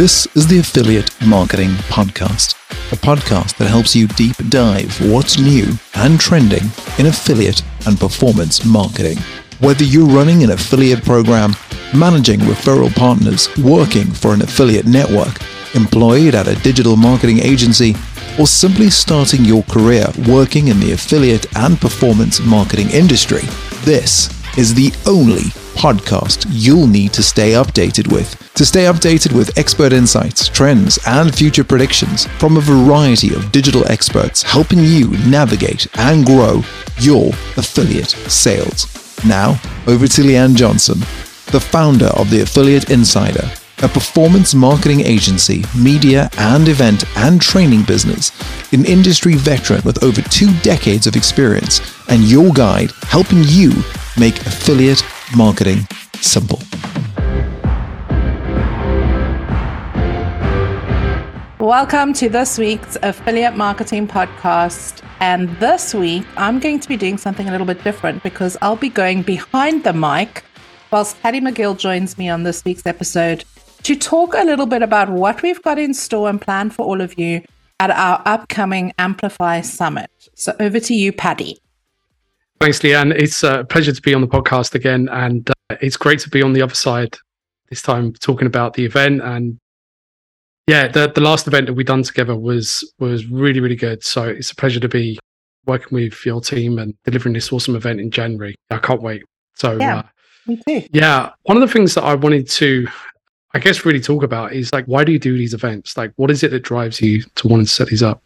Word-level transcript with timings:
This 0.00 0.26
is 0.34 0.46
the 0.46 0.60
Affiliate 0.60 1.10
Marketing 1.26 1.72
Podcast, 1.92 2.54
a 2.90 2.96
podcast 2.96 3.58
that 3.58 3.68
helps 3.68 3.94
you 3.94 4.06
deep 4.06 4.34
dive 4.48 4.98
what's 5.12 5.38
new 5.38 5.74
and 5.94 6.18
trending 6.18 6.62
in 6.98 7.04
affiliate 7.04 7.62
and 7.84 8.00
performance 8.00 8.64
marketing. 8.64 9.18
Whether 9.58 9.84
you're 9.84 10.08
running 10.08 10.42
an 10.42 10.52
affiliate 10.52 11.04
program, 11.04 11.54
managing 11.94 12.40
referral 12.40 12.96
partners, 12.96 13.54
working 13.58 14.06
for 14.10 14.32
an 14.32 14.40
affiliate 14.40 14.86
network, 14.86 15.36
employed 15.74 16.34
at 16.34 16.48
a 16.48 16.58
digital 16.62 16.96
marketing 16.96 17.40
agency, 17.40 17.94
or 18.38 18.46
simply 18.46 18.88
starting 18.88 19.44
your 19.44 19.64
career 19.64 20.06
working 20.26 20.68
in 20.68 20.80
the 20.80 20.92
affiliate 20.92 21.44
and 21.58 21.78
performance 21.78 22.40
marketing 22.40 22.88
industry, 22.88 23.42
this 23.84 24.39
is 24.56 24.74
the 24.74 24.92
only 25.06 25.50
podcast 25.80 26.46
you'll 26.50 26.86
need 26.86 27.12
to 27.12 27.22
stay 27.22 27.52
updated 27.52 28.12
with. 28.12 28.36
To 28.54 28.66
stay 28.66 28.84
updated 28.84 29.32
with 29.32 29.56
expert 29.56 29.92
insights, 29.92 30.48
trends, 30.48 30.98
and 31.06 31.34
future 31.34 31.64
predictions 31.64 32.26
from 32.38 32.56
a 32.56 32.60
variety 32.60 33.34
of 33.34 33.52
digital 33.52 33.90
experts 33.90 34.42
helping 34.42 34.80
you 34.80 35.10
navigate 35.26 35.86
and 35.98 36.26
grow 36.26 36.62
your 36.98 37.28
affiliate 37.56 38.10
sales. 38.28 38.86
Now, 39.24 39.60
over 39.86 40.06
to 40.06 40.22
Leanne 40.22 40.54
Johnson, 40.54 40.98
the 41.46 41.60
founder 41.60 42.06
of 42.06 42.30
the 42.30 42.42
Affiliate 42.42 42.90
Insider, 42.90 43.50
a 43.82 43.88
performance 43.88 44.54
marketing 44.54 45.00
agency, 45.00 45.64
media 45.76 46.28
and 46.38 46.68
event 46.68 47.04
and 47.16 47.40
training 47.40 47.82
business, 47.84 48.30
an 48.72 48.84
industry 48.84 49.34
veteran 49.34 49.80
with 49.84 50.02
over 50.04 50.20
two 50.22 50.52
decades 50.60 51.06
of 51.06 51.16
experience, 51.16 51.80
and 52.08 52.22
your 52.24 52.52
guide 52.52 52.92
helping 53.04 53.42
you 53.44 53.70
make 54.20 54.38
affiliate 54.42 55.02
marketing 55.34 55.78
simple. 56.20 56.60
Welcome 61.58 62.12
to 62.14 62.28
this 62.28 62.58
week's 62.58 62.98
Affiliate 63.02 63.56
Marketing 63.56 64.06
Podcast. 64.06 65.02
And 65.20 65.48
this 65.56 65.94
week, 65.94 66.26
I'm 66.36 66.58
going 66.58 66.80
to 66.80 66.88
be 66.88 66.98
doing 66.98 67.16
something 67.16 67.48
a 67.48 67.50
little 67.50 67.66
bit 67.66 67.82
different 67.82 68.22
because 68.22 68.58
I'll 68.60 68.76
be 68.76 68.90
going 68.90 69.22
behind 69.22 69.84
the 69.84 69.94
mic 69.94 70.44
whilst 70.90 71.18
Patty 71.22 71.40
McGill 71.40 71.78
joins 71.78 72.18
me 72.18 72.28
on 72.28 72.42
this 72.42 72.62
week's 72.62 72.84
episode 72.84 73.44
to 73.84 73.96
talk 73.96 74.34
a 74.34 74.44
little 74.44 74.66
bit 74.66 74.82
about 74.82 75.08
what 75.08 75.40
we've 75.40 75.62
got 75.62 75.78
in 75.78 75.94
store 75.94 76.28
and 76.28 76.38
planned 76.38 76.74
for 76.74 76.84
all 76.84 77.00
of 77.00 77.18
you 77.18 77.42
at 77.78 77.90
our 77.90 78.20
upcoming 78.26 78.92
Amplify 78.98 79.62
Summit. 79.62 80.10
So 80.34 80.54
over 80.60 80.78
to 80.78 80.94
you, 80.94 81.10
Patty. 81.10 81.58
Thanks, 82.60 82.80
Leanne. 82.80 83.12
It's 83.12 83.42
a 83.42 83.64
pleasure 83.64 83.92
to 83.92 84.02
be 84.02 84.12
on 84.12 84.20
the 84.20 84.26
podcast 84.26 84.74
again. 84.74 85.08
And 85.10 85.48
uh, 85.48 85.76
it's 85.80 85.96
great 85.96 86.18
to 86.20 86.28
be 86.28 86.42
on 86.42 86.52
the 86.52 86.60
other 86.60 86.74
side 86.74 87.16
this 87.70 87.80
time 87.80 88.12
talking 88.12 88.46
about 88.46 88.74
the 88.74 88.84
event. 88.84 89.22
And 89.22 89.58
yeah, 90.66 90.88
the, 90.88 91.10
the 91.10 91.22
last 91.22 91.46
event 91.46 91.66
that 91.66 91.72
we 91.72 91.84
done 91.84 92.02
together 92.02 92.36
was 92.36 92.92
was 92.98 93.26
really, 93.26 93.60
really 93.60 93.76
good. 93.76 94.04
So 94.04 94.24
it's 94.24 94.50
a 94.50 94.56
pleasure 94.56 94.80
to 94.80 94.88
be 94.88 95.18
working 95.64 95.88
with 95.90 96.26
your 96.26 96.42
team 96.42 96.78
and 96.78 96.94
delivering 97.04 97.32
this 97.32 97.50
awesome 97.50 97.76
event 97.76 97.98
in 97.98 98.10
January. 98.10 98.54
I 98.70 98.76
can't 98.76 99.00
wait. 99.00 99.22
So 99.54 99.78
yeah, 99.78 99.98
uh, 99.98 100.02
me 100.46 100.60
too. 100.66 100.86
Yeah, 100.92 101.30
one 101.44 101.56
of 101.56 101.62
the 101.66 101.72
things 101.72 101.94
that 101.94 102.04
I 102.04 102.14
wanted 102.14 102.46
to 102.50 102.86
I 103.54 103.58
guess 103.58 103.86
really 103.86 104.00
talk 104.00 104.22
about 104.22 104.52
is 104.52 104.70
like 104.72 104.84
why 104.84 105.04
do 105.04 105.12
you 105.12 105.18
do 105.18 105.38
these 105.38 105.54
events? 105.54 105.96
Like 105.96 106.12
what 106.16 106.30
is 106.30 106.42
it 106.42 106.50
that 106.50 106.62
drives 106.62 107.00
you 107.00 107.22
to 107.36 107.48
want 107.48 107.66
to 107.66 107.72
set 107.72 107.88
these 107.88 108.02
up? 108.02 108.22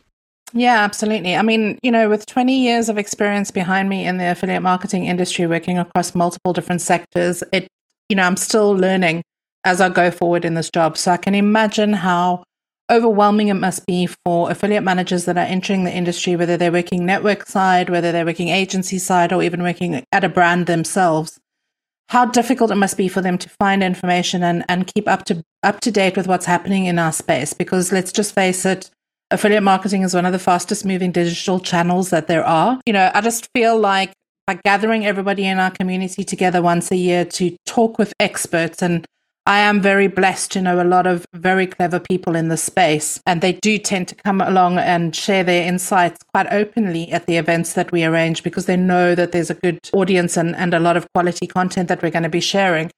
Yeah, 0.56 0.84
absolutely. 0.84 1.34
I 1.34 1.42
mean, 1.42 1.80
you 1.82 1.90
know, 1.90 2.08
with 2.08 2.26
20 2.26 2.56
years 2.56 2.88
of 2.88 2.96
experience 2.96 3.50
behind 3.50 3.88
me 3.88 4.06
in 4.06 4.18
the 4.18 4.30
affiliate 4.30 4.62
marketing 4.62 5.04
industry, 5.04 5.48
working 5.48 5.78
across 5.78 6.14
multiple 6.14 6.52
different 6.52 6.80
sectors, 6.80 7.42
it, 7.52 7.66
you 8.08 8.14
know, 8.14 8.22
I'm 8.22 8.36
still 8.36 8.70
learning 8.70 9.22
as 9.64 9.80
I 9.80 9.88
go 9.88 10.12
forward 10.12 10.44
in 10.44 10.54
this 10.54 10.70
job. 10.70 10.96
So 10.96 11.10
I 11.10 11.16
can 11.16 11.34
imagine 11.34 11.92
how 11.92 12.44
overwhelming 12.88 13.48
it 13.48 13.54
must 13.54 13.84
be 13.84 14.06
for 14.06 14.48
affiliate 14.48 14.84
managers 14.84 15.24
that 15.24 15.36
are 15.36 15.40
entering 15.40 15.82
the 15.82 15.92
industry, 15.92 16.36
whether 16.36 16.56
they're 16.56 16.70
working 16.70 17.04
network 17.04 17.46
side, 17.46 17.90
whether 17.90 18.12
they're 18.12 18.26
working 18.26 18.50
agency 18.50 18.98
side, 18.98 19.32
or 19.32 19.42
even 19.42 19.60
working 19.60 20.04
at 20.12 20.22
a 20.22 20.28
brand 20.28 20.66
themselves. 20.66 21.40
How 22.10 22.26
difficult 22.26 22.70
it 22.70 22.76
must 22.76 22.96
be 22.96 23.08
for 23.08 23.22
them 23.22 23.38
to 23.38 23.48
find 23.58 23.82
information 23.82 24.44
and, 24.44 24.64
and 24.68 24.86
keep 24.94 25.08
up 25.08 25.24
to 25.24 25.42
up 25.64 25.80
to 25.80 25.90
date 25.90 26.16
with 26.16 26.28
what's 26.28 26.46
happening 26.46 26.84
in 26.84 27.00
our 27.00 27.12
space. 27.12 27.54
Because 27.54 27.90
let's 27.90 28.12
just 28.12 28.34
face 28.34 28.64
it, 28.64 28.90
affiliate 29.30 29.62
marketing 29.62 30.02
is 30.02 30.14
one 30.14 30.26
of 30.26 30.32
the 30.32 30.38
fastest 30.38 30.84
moving 30.84 31.12
digital 31.12 31.60
channels 31.60 32.10
that 32.10 32.26
there 32.26 32.44
are. 32.44 32.80
You 32.86 32.92
know, 32.92 33.10
I 33.14 33.20
just 33.20 33.48
feel 33.54 33.78
like 33.78 34.12
by 34.46 34.58
gathering 34.64 35.06
everybody 35.06 35.46
in 35.46 35.58
our 35.58 35.70
community 35.70 36.24
together 36.24 36.60
once 36.60 36.90
a 36.90 36.96
year 36.96 37.24
to 37.24 37.56
talk 37.66 37.98
with 37.98 38.12
experts 38.20 38.82
and 38.82 39.06
I 39.46 39.58
am 39.58 39.82
very 39.82 40.06
blessed 40.06 40.52
to 40.52 40.62
know 40.62 40.82
a 40.82 40.88
lot 40.88 41.06
of 41.06 41.26
very 41.34 41.66
clever 41.66 42.00
people 42.00 42.34
in 42.34 42.48
the 42.48 42.56
space, 42.56 43.20
and 43.26 43.42
they 43.42 43.52
do 43.52 43.76
tend 43.76 44.08
to 44.08 44.14
come 44.14 44.40
along 44.40 44.78
and 44.78 45.14
share 45.14 45.44
their 45.44 45.68
insights 45.68 46.24
quite 46.32 46.50
openly 46.50 47.12
at 47.12 47.26
the 47.26 47.36
events 47.36 47.74
that 47.74 47.92
we 47.92 48.04
arrange 48.04 48.42
because 48.42 48.64
they 48.64 48.76
know 48.76 49.14
that 49.14 49.32
there's 49.32 49.50
a 49.50 49.54
good 49.54 49.80
audience 49.92 50.38
and, 50.38 50.56
and 50.56 50.72
a 50.72 50.80
lot 50.80 50.96
of 50.96 51.06
quality 51.12 51.46
content 51.46 51.88
that 51.88 52.02
we're 52.02 52.10
going 52.10 52.22
to 52.22 52.30
be 52.30 52.40
sharing. 52.40 52.90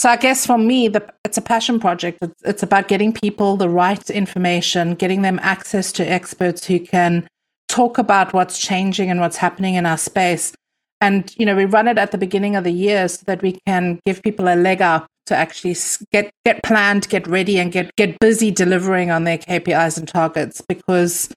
So 0.00 0.08
I 0.08 0.16
guess 0.16 0.46
for 0.46 0.56
me, 0.56 0.88
the, 0.88 1.06
it's 1.26 1.36
a 1.36 1.42
passion 1.42 1.78
project. 1.78 2.20
It's, 2.22 2.42
it's 2.42 2.62
about 2.62 2.88
getting 2.88 3.12
people 3.12 3.58
the 3.58 3.68
right 3.68 4.08
information, 4.08 4.94
getting 4.94 5.20
them 5.20 5.38
access 5.42 5.92
to 5.92 6.10
experts 6.10 6.64
who 6.64 6.80
can 6.80 7.28
talk 7.68 7.98
about 7.98 8.32
what's 8.32 8.58
changing 8.58 9.10
and 9.10 9.20
what's 9.20 9.36
happening 9.36 9.74
in 9.74 9.84
our 9.84 9.98
space. 9.98 10.54
And, 11.02 11.30
you 11.36 11.44
know, 11.44 11.54
we 11.54 11.66
run 11.66 11.86
it 11.86 11.98
at 11.98 12.12
the 12.12 12.16
beginning 12.16 12.56
of 12.56 12.64
the 12.64 12.72
year 12.72 13.08
so 13.08 13.24
that 13.26 13.42
we 13.42 13.60
can 13.66 14.00
give 14.06 14.22
people 14.22 14.48
a 14.48 14.56
leg 14.56 14.80
up 14.80 15.06
to 15.26 15.36
actually 15.36 15.76
get, 16.10 16.30
get 16.46 16.62
planned, 16.62 17.06
get 17.10 17.26
ready 17.26 17.58
and 17.58 17.70
get, 17.70 17.94
get 17.96 18.18
busy 18.20 18.50
delivering 18.50 19.10
on 19.10 19.24
their 19.24 19.36
KPIs 19.36 19.98
and 19.98 20.08
targets 20.08 20.62
because, 20.66 21.28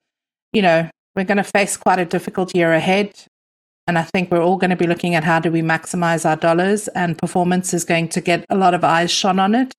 you 0.53 0.61
know, 0.61 0.89
we're 1.17 1.25
going 1.25 1.35
to 1.35 1.43
face 1.43 1.75
quite 1.75 1.99
a 1.99 2.05
difficult 2.05 2.55
year 2.55 2.71
ahead. 2.71 3.13
And 3.87 3.97
I 3.97 4.03
think 4.03 4.31
we're 4.31 4.41
all 4.41 4.57
going 4.57 4.69
to 4.69 4.77
be 4.77 4.87
looking 4.87 5.15
at 5.15 5.23
how 5.23 5.39
do 5.39 5.51
we 5.51 5.61
maximize 5.61 6.27
our 6.27 6.37
dollars 6.37 6.87
and 6.89 7.17
performance 7.17 7.73
is 7.73 7.83
going 7.83 8.07
to 8.09 8.21
get 8.21 8.45
a 8.49 8.55
lot 8.55 8.73
of 8.73 8.83
eyes 8.83 9.11
shone 9.11 9.39
on 9.39 9.55
it. 9.55 9.73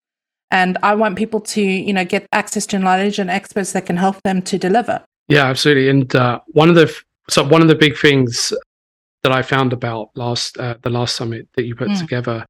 And 0.51 0.77
I 0.83 0.95
want 0.95 1.17
people 1.17 1.41
to, 1.41 1.63
you 1.63 1.93
know, 1.93 2.05
get 2.05 2.27
access 2.33 2.67
to 2.67 2.79
knowledge 2.79 3.19
and 3.19 3.31
experts 3.31 3.73
that 3.73 3.87
can 3.87 3.97
help 3.97 4.23
them 4.23 4.43
to 4.43 4.59
deliver. 4.59 5.03
Yeah, 5.29 5.47
absolutely. 5.47 5.89
And 5.89 6.15
uh, 6.15 6.41
one 6.49 6.69
of 6.69 6.75
the 6.75 6.95
so 7.31 7.43
one 7.43 7.63
of 7.63 7.69
the 7.69 7.75
big 7.75 7.97
things 7.97 8.53
that 9.23 9.33
I 9.33 9.41
found 9.41 9.73
about 9.73 10.11
last 10.15 10.59
uh, 10.59 10.77
the 10.83 10.91
last 10.91 11.17
summit 11.17 11.49
that 11.55 11.65
you 11.65 11.75
put 11.75 11.89
mm. 11.89 11.99
together 11.99 12.45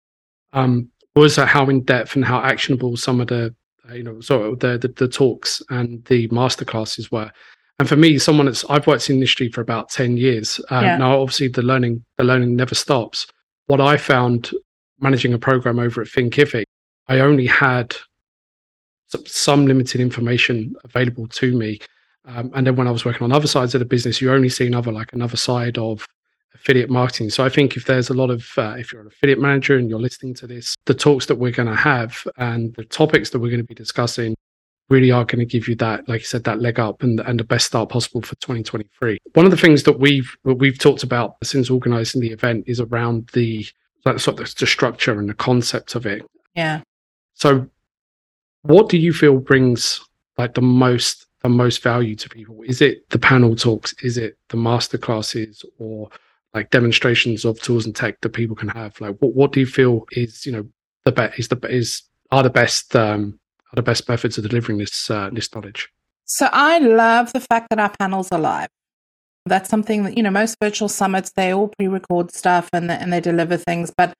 um, 0.52 0.90
was 1.14 1.36
how 1.36 1.68
in 1.68 1.82
depth 1.82 2.16
and 2.16 2.24
how 2.24 2.40
actionable 2.40 2.96
some 2.96 3.20
of 3.20 3.28
the 3.28 3.54
uh, 3.88 3.94
you 3.94 4.02
know 4.02 4.20
sort 4.20 4.46
of 4.46 4.58
the, 4.58 4.76
the, 4.78 4.88
the 4.88 5.08
talks 5.08 5.62
and 5.70 6.04
the 6.06 6.28
masterclasses 6.28 7.12
were. 7.12 7.30
And 7.78 7.88
for 7.88 7.96
me, 7.96 8.18
someone 8.18 8.46
that's 8.46 8.64
I've 8.70 8.86
worked 8.86 9.10
in 9.10 9.16
the 9.16 9.20
industry 9.20 9.48
for 9.50 9.60
about 9.60 9.88
ten 9.88 10.16
years. 10.16 10.60
Um, 10.70 10.84
yeah. 10.84 10.96
Now, 10.96 11.20
obviously, 11.20 11.48
the 11.48 11.62
learning 11.62 12.04
the 12.18 12.24
learning 12.24 12.54
never 12.56 12.74
stops. 12.74 13.26
What 13.66 13.80
I 13.80 13.96
found 13.96 14.50
managing 15.00 15.32
a 15.32 15.38
program 15.38 15.78
over 15.78 16.02
at 16.02 16.08
Thinkific, 16.08 16.64
I 17.08 17.20
only 17.20 17.46
had 17.46 17.96
some 19.26 19.66
limited 19.66 20.00
information 20.00 20.74
available 20.84 21.26
to 21.28 21.56
me. 21.56 21.78
Um, 22.26 22.50
and 22.54 22.66
then 22.66 22.76
when 22.76 22.88
I 22.88 22.90
was 22.90 23.04
working 23.04 23.22
on 23.22 23.32
other 23.32 23.46
sides 23.46 23.74
of 23.74 23.78
the 23.80 23.84
business, 23.84 24.20
you 24.20 24.32
only 24.32 24.48
see 24.48 24.66
another 24.66 24.92
like 24.92 25.12
another 25.12 25.36
side 25.36 25.76
of 25.78 26.06
affiliate 26.54 26.90
marketing. 26.90 27.30
So 27.30 27.44
I 27.44 27.48
think 27.48 27.76
if 27.76 27.84
there's 27.84 28.08
a 28.08 28.14
lot 28.14 28.30
of 28.30 28.46
uh, 28.56 28.74
if 28.78 28.92
you're 28.92 29.02
an 29.02 29.08
affiliate 29.08 29.40
manager 29.40 29.76
and 29.76 29.90
you're 29.90 30.00
listening 30.00 30.34
to 30.34 30.46
this, 30.46 30.74
the 30.86 30.94
talks 30.94 31.26
that 31.26 31.36
we're 31.36 31.52
going 31.52 31.68
to 31.68 31.76
have 31.76 32.26
and 32.38 32.74
the 32.74 32.84
topics 32.84 33.30
that 33.30 33.40
we're 33.40 33.50
going 33.50 33.60
to 33.60 33.66
be 33.66 33.74
discussing 33.74 34.34
really 34.88 35.10
are 35.10 35.24
going 35.24 35.38
to 35.38 35.44
give 35.44 35.66
you 35.66 35.74
that, 35.76 36.08
like 36.08 36.20
I 36.20 36.24
said, 36.24 36.44
that 36.44 36.60
leg 36.60 36.78
up 36.78 37.02
and, 37.02 37.20
and 37.20 37.40
the 37.40 37.44
best 37.44 37.66
start 37.66 37.88
possible 37.88 38.20
for 38.22 38.34
2023. 38.36 39.18
One 39.32 39.46
of 39.46 39.50
the 39.50 39.56
things 39.56 39.82
that 39.84 39.98
we've 39.98 40.36
we've 40.44 40.78
talked 40.78 41.02
about 41.02 41.36
since 41.42 41.70
organising 41.70 42.20
the 42.20 42.30
event 42.30 42.64
is 42.66 42.80
around 42.80 43.28
the 43.32 43.66
like 44.04 44.18
sort 44.18 44.40
of 44.40 44.54
the 44.54 44.66
structure 44.66 45.18
and 45.18 45.28
the 45.28 45.34
concept 45.34 45.94
of 45.94 46.06
it. 46.06 46.22
Yeah. 46.54 46.82
So, 47.34 47.68
what 48.62 48.88
do 48.88 48.98
you 48.98 49.12
feel 49.12 49.38
brings 49.38 50.00
like 50.36 50.54
the 50.54 50.62
most 50.62 51.26
the 51.42 51.48
most 51.48 51.82
value 51.82 52.14
to 52.16 52.28
people? 52.28 52.62
Is 52.62 52.80
it 52.80 53.08
the 53.10 53.18
panel 53.18 53.56
talks? 53.56 53.94
Is 54.02 54.18
it 54.18 54.38
the 54.48 54.56
master 54.56 54.98
classes 54.98 55.64
or 55.78 56.10
like 56.52 56.70
demonstrations 56.70 57.44
of 57.44 57.60
tools 57.60 57.86
and 57.86 57.96
tech 57.96 58.20
that 58.20 58.30
people 58.30 58.56
can 58.56 58.68
have? 58.68 59.00
Like, 59.00 59.16
what 59.18 59.34
what 59.34 59.52
do 59.52 59.60
you 59.60 59.66
feel 59.66 60.06
is 60.12 60.44
you 60.44 60.52
know 60.52 60.66
the 61.04 61.12
best 61.12 61.38
is 61.38 61.48
the 61.48 61.58
is 61.68 62.02
are 62.30 62.42
the 62.42 62.50
best 62.50 62.94
um, 62.96 63.38
are 63.74 63.76
the 63.76 63.82
best 63.82 64.08
methods 64.08 64.38
of 64.38 64.48
delivering 64.48 64.78
this 64.78 65.10
uh, 65.10 65.30
this 65.32 65.52
knowledge? 65.54 65.88
So 66.24 66.48
I 66.52 66.78
love 66.78 67.32
the 67.32 67.40
fact 67.40 67.68
that 67.70 67.78
our 67.78 67.90
panels 67.98 68.32
are 68.32 68.40
live. 68.40 68.68
That's 69.46 69.68
something 69.68 70.04
that 70.04 70.16
you 70.16 70.22
know 70.22 70.30
most 70.30 70.56
virtual 70.62 70.88
summits 70.88 71.32
they 71.36 71.52
all 71.52 71.68
pre-record 71.76 72.32
stuff 72.32 72.70
and 72.72 72.90
and 72.90 73.12
they 73.12 73.20
deliver 73.20 73.56
things, 73.56 73.92
but 73.96 74.14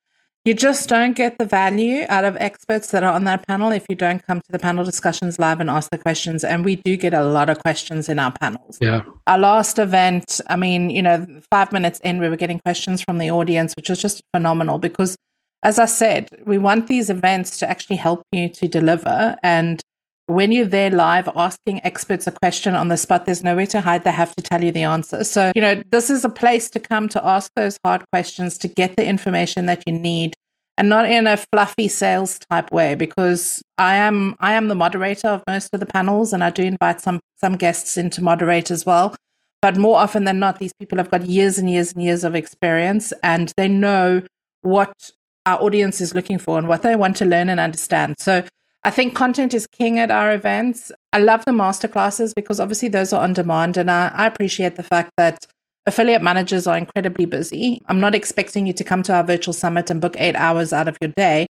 you 0.45 0.53
just 0.53 0.91
don't 0.91 1.17
get 1.17 1.39
the 1.39 1.47
value 1.47 2.05
out 2.11 2.25
of 2.25 2.37
experts 2.37 2.91
that 2.91 3.03
are 3.03 3.15
on 3.15 3.25
that 3.25 3.47
panel 3.47 3.73
if 3.73 3.87
you 3.89 3.97
don't 3.97 4.23
come 4.27 4.43
to 4.43 4.53
the 4.53 4.59
panel 4.59 4.85
discussions 4.85 5.39
live 5.39 5.59
and 5.59 5.71
ask 5.71 5.89
the 5.91 5.97
questions. 5.97 6.45
And 6.45 6.67
we 6.67 6.77
do 6.77 6.99
get 6.99 7.15
a 7.15 7.25
lot 7.25 7.49
of 7.49 7.61
questions 7.61 8.11
in 8.11 8.19
our 8.19 8.31
panels. 8.31 8.77
Yeah. 8.79 9.05
Our 9.27 9.39
last 9.39 9.79
event, 9.79 10.43
I 10.49 10.57
mean, 10.57 10.91
you 10.91 11.00
know, 11.00 11.27
five 11.50 11.73
minutes 11.73 11.99
in, 12.00 12.21
we 12.21 12.29
were 12.29 12.37
getting 12.37 12.59
questions 12.59 13.00
from 13.00 13.17
the 13.17 13.31
audience, 13.31 13.73
which 13.75 13.89
was 13.89 14.03
just 14.03 14.23
phenomenal 14.35 14.79
because, 14.79 15.17
as 15.64 15.78
I 15.78 15.87
said, 15.87 16.28
we 16.44 16.58
want 16.58 16.87
these 16.87 17.08
events 17.08 17.58
to 17.58 17.69
actually 17.69 17.96
help 17.96 18.22
you 18.32 18.50
to 18.50 18.69
deliver. 18.69 19.37
And 19.43 19.81
when 20.26 20.52
you're 20.52 20.66
there 20.66 20.90
live 20.90 21.28
asking 21.34 21.84
experts 21.84 22.26
a 22.26 22.32
question 22.32 22.75
on 22.75 22.88
the 22.88 22.99
spot, 22.99 23.25
there's 23.25 23.43
nowhere 23.43 23.66
to 23.69 23.81
hide. 23.81 24.05
They 24.05 24.12
have 24.12 24.37
to 24.37 24.43
tell 24.43 24.62
you 24.62 24.72
the 24.72 24.82
answer. 24.82 25.25
So, 25.25 25.52
you 25.55 25.62
know, 25.62 25.82
this 25.90 26.11
is 26.11 26.25
a 26.25 26.28
place 26.28 26.69
to 26.70 26.81
come 26.81 27.08
to 27.08 27.26
ask 27.26 27.50
those 27.56 27.78
hard 27.82 28.05
questions, 28.12 28.58
to 28.58 28.69
get 28.69 28.96
the 28.96 29.06
information 29.06 29.64
that 29.66 29.82
you 29.87 29.93
need 29.94 30.34
and 30.76 30.88
not 30.88 31.08
in 31.08 31.26
a 31.26 31.37
fluffy 31.37 31.88
sales 31.88 32.38
type 32.50 32.70
way 32.72 32.94
because 32.94 33.62
I 33.78 33.94
am 33.96 34.34
I 34.40 34.55
am 34.55 34.69
the 34.69 34.75
moderator 34.75 35.28
of 35.28 35.43
most 35.46 35.70
of 35.72 35.81
the 35.81 35.87
panels 35.87 36.32
and 36.32 36.43
I 36.43 36.50
do 36.50 36.62
invite 36.62 37.00
some 37.00 37.20
some 37.40 37.56
guests 37.56 37.96
in 37.96 38.11
to 38.11 38.22
moderate 38.22 38.70
as 38.70 38.84
well. 38.84 39.14
But 39.62 39.78
more 39.78 39.99
often 39.99 40.25
than 40.25 40.38
not, 40.38 40.58
these 40.58 40.75
people 40.78 40.99
have 40.99 41.11
got 41.11 41.26
years 41.26 41.58
and 41.58 41.70
years 41.70 41.93
and 41.93 42.02
years 42.02 42.25
of 42.25 42.34
experience 42.34 43.12
and 43.22 43.52
they 43.56 43.69
know 43.69 44.22
what 44.62 45.11
our 45.46 45.61
audience 45.61 46.00
is 46.00 46.14
looking 46.14 46.38
for 46.38 46.58
and 46.58 46.69
what 46.69 46.82
they 46.82 46.96
want 46.96 47.17
to 47.17 47.25
learn 47.25 47.49
and 47.49 47.61
understand. 47.61 48.17
So 48.19 48.44
I 48.82 48.91
think 48.91 49.14
content 49.14 49.55
is 49.55 49.67
king 49.67 49.99
at 49.99 50.11
our 50.11 50.32
events. 50.32 50.93
I 51.12 51.19
love 51.19 51.44
the 51.44 51.52
masterclasses 51.52 52.35
because 52.35 52.61
obviously 52.61 52.88
those 52.88 53.12
are 53.12 53.23
on 53.23 53.32
demand. 53.32 53.76
And 53.76 53.91
I, 53.91 54.08
I 54.08 54.26
appreciate 54.26 54.76
the 54.76 54.82
fact 54.82 55.11
that 55.17 55.46
affiliate 55.87 56.23
managers 56.23 56.67
are 56.67 56.76
incredibly 56.76 57.26
busy. 57.26 57.82
I'm 57.87 58.00
not 58.00 58.14
expecting 58.14 58.67
you 58.67 58.73
to 58.75 58.85
come 58.85 59.02
to 59.05 59.14
our 59.14 59.25
virtual 59.25 59.55
summit 59.55 59.91
and 59.91 60.00
book 60.00 60.17
eight 60.19 60.37
hours 60.37 60.73
out 60.73 60.88
of 60.88 60.96
your 61.00 61.12
day. 61.17 61.47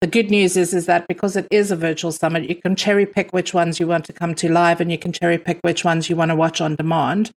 The 0.00 0.06
good 0.06 0.30
news 0.30 0.56
is, 0.56 0.72
is 0.72 0.86
that 0.86 1.08
because 1.08 1.36
it 1.36 1.48
is 1.50 1.70
a 1.70 1.76
virtual 1.76 2.12
summit, 2.12 2.48
you 2.48 2.54
can 2.54 2.76
cherry 2.76 3.04
pick 3.04 3.32
which 3.32 3.52
ones 3.52 3.80
you 3.80 3.86
want 3.86 4.04
to 4.04 4.12
come 4.12 4.34
to 4.36 4.50
live 4.50 4.80
and 4.80 4.92
you 4.92 4.98
can 4.98 5.12
cherry 5.12 5.38
pick 5.38 5.58
which 5.62 5.84
ones 5.84 6.08
you 6.08 6.16
want 6.16 6.30
to 6.30 6.36
watch 6.36 6.60
on 6.60 6.76
demand. 6.76 7.32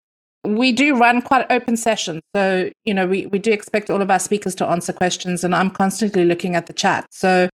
We 0.44 0.72
do 0.72 0.96
run 0.96 1.20
quite 1.22 1.46
open 1.50 1.76
sessions. 1.76 2.22
So, 2.34 2.70
you 2.84 2.94
know, 2.94 3.06
we, 3.06 3.26
we 3.26 3.38
do 3.38 3.52
expect 3.52 3.90
all 3.90 4.00
of 4.00 4.10
our 4.10 4.18
speakers 4.18 4.54
to 4.56 4.66
answer 4.66 4.92
questions 4.92 5.44
and 5.44 5.54
I'm 5.54 5.70
constantly 5.70 6.24
looking 6.24 6.56
at 6.56 6.66
the 6.66 6.72
chat. 6.72 7.06
So 7.10 7.48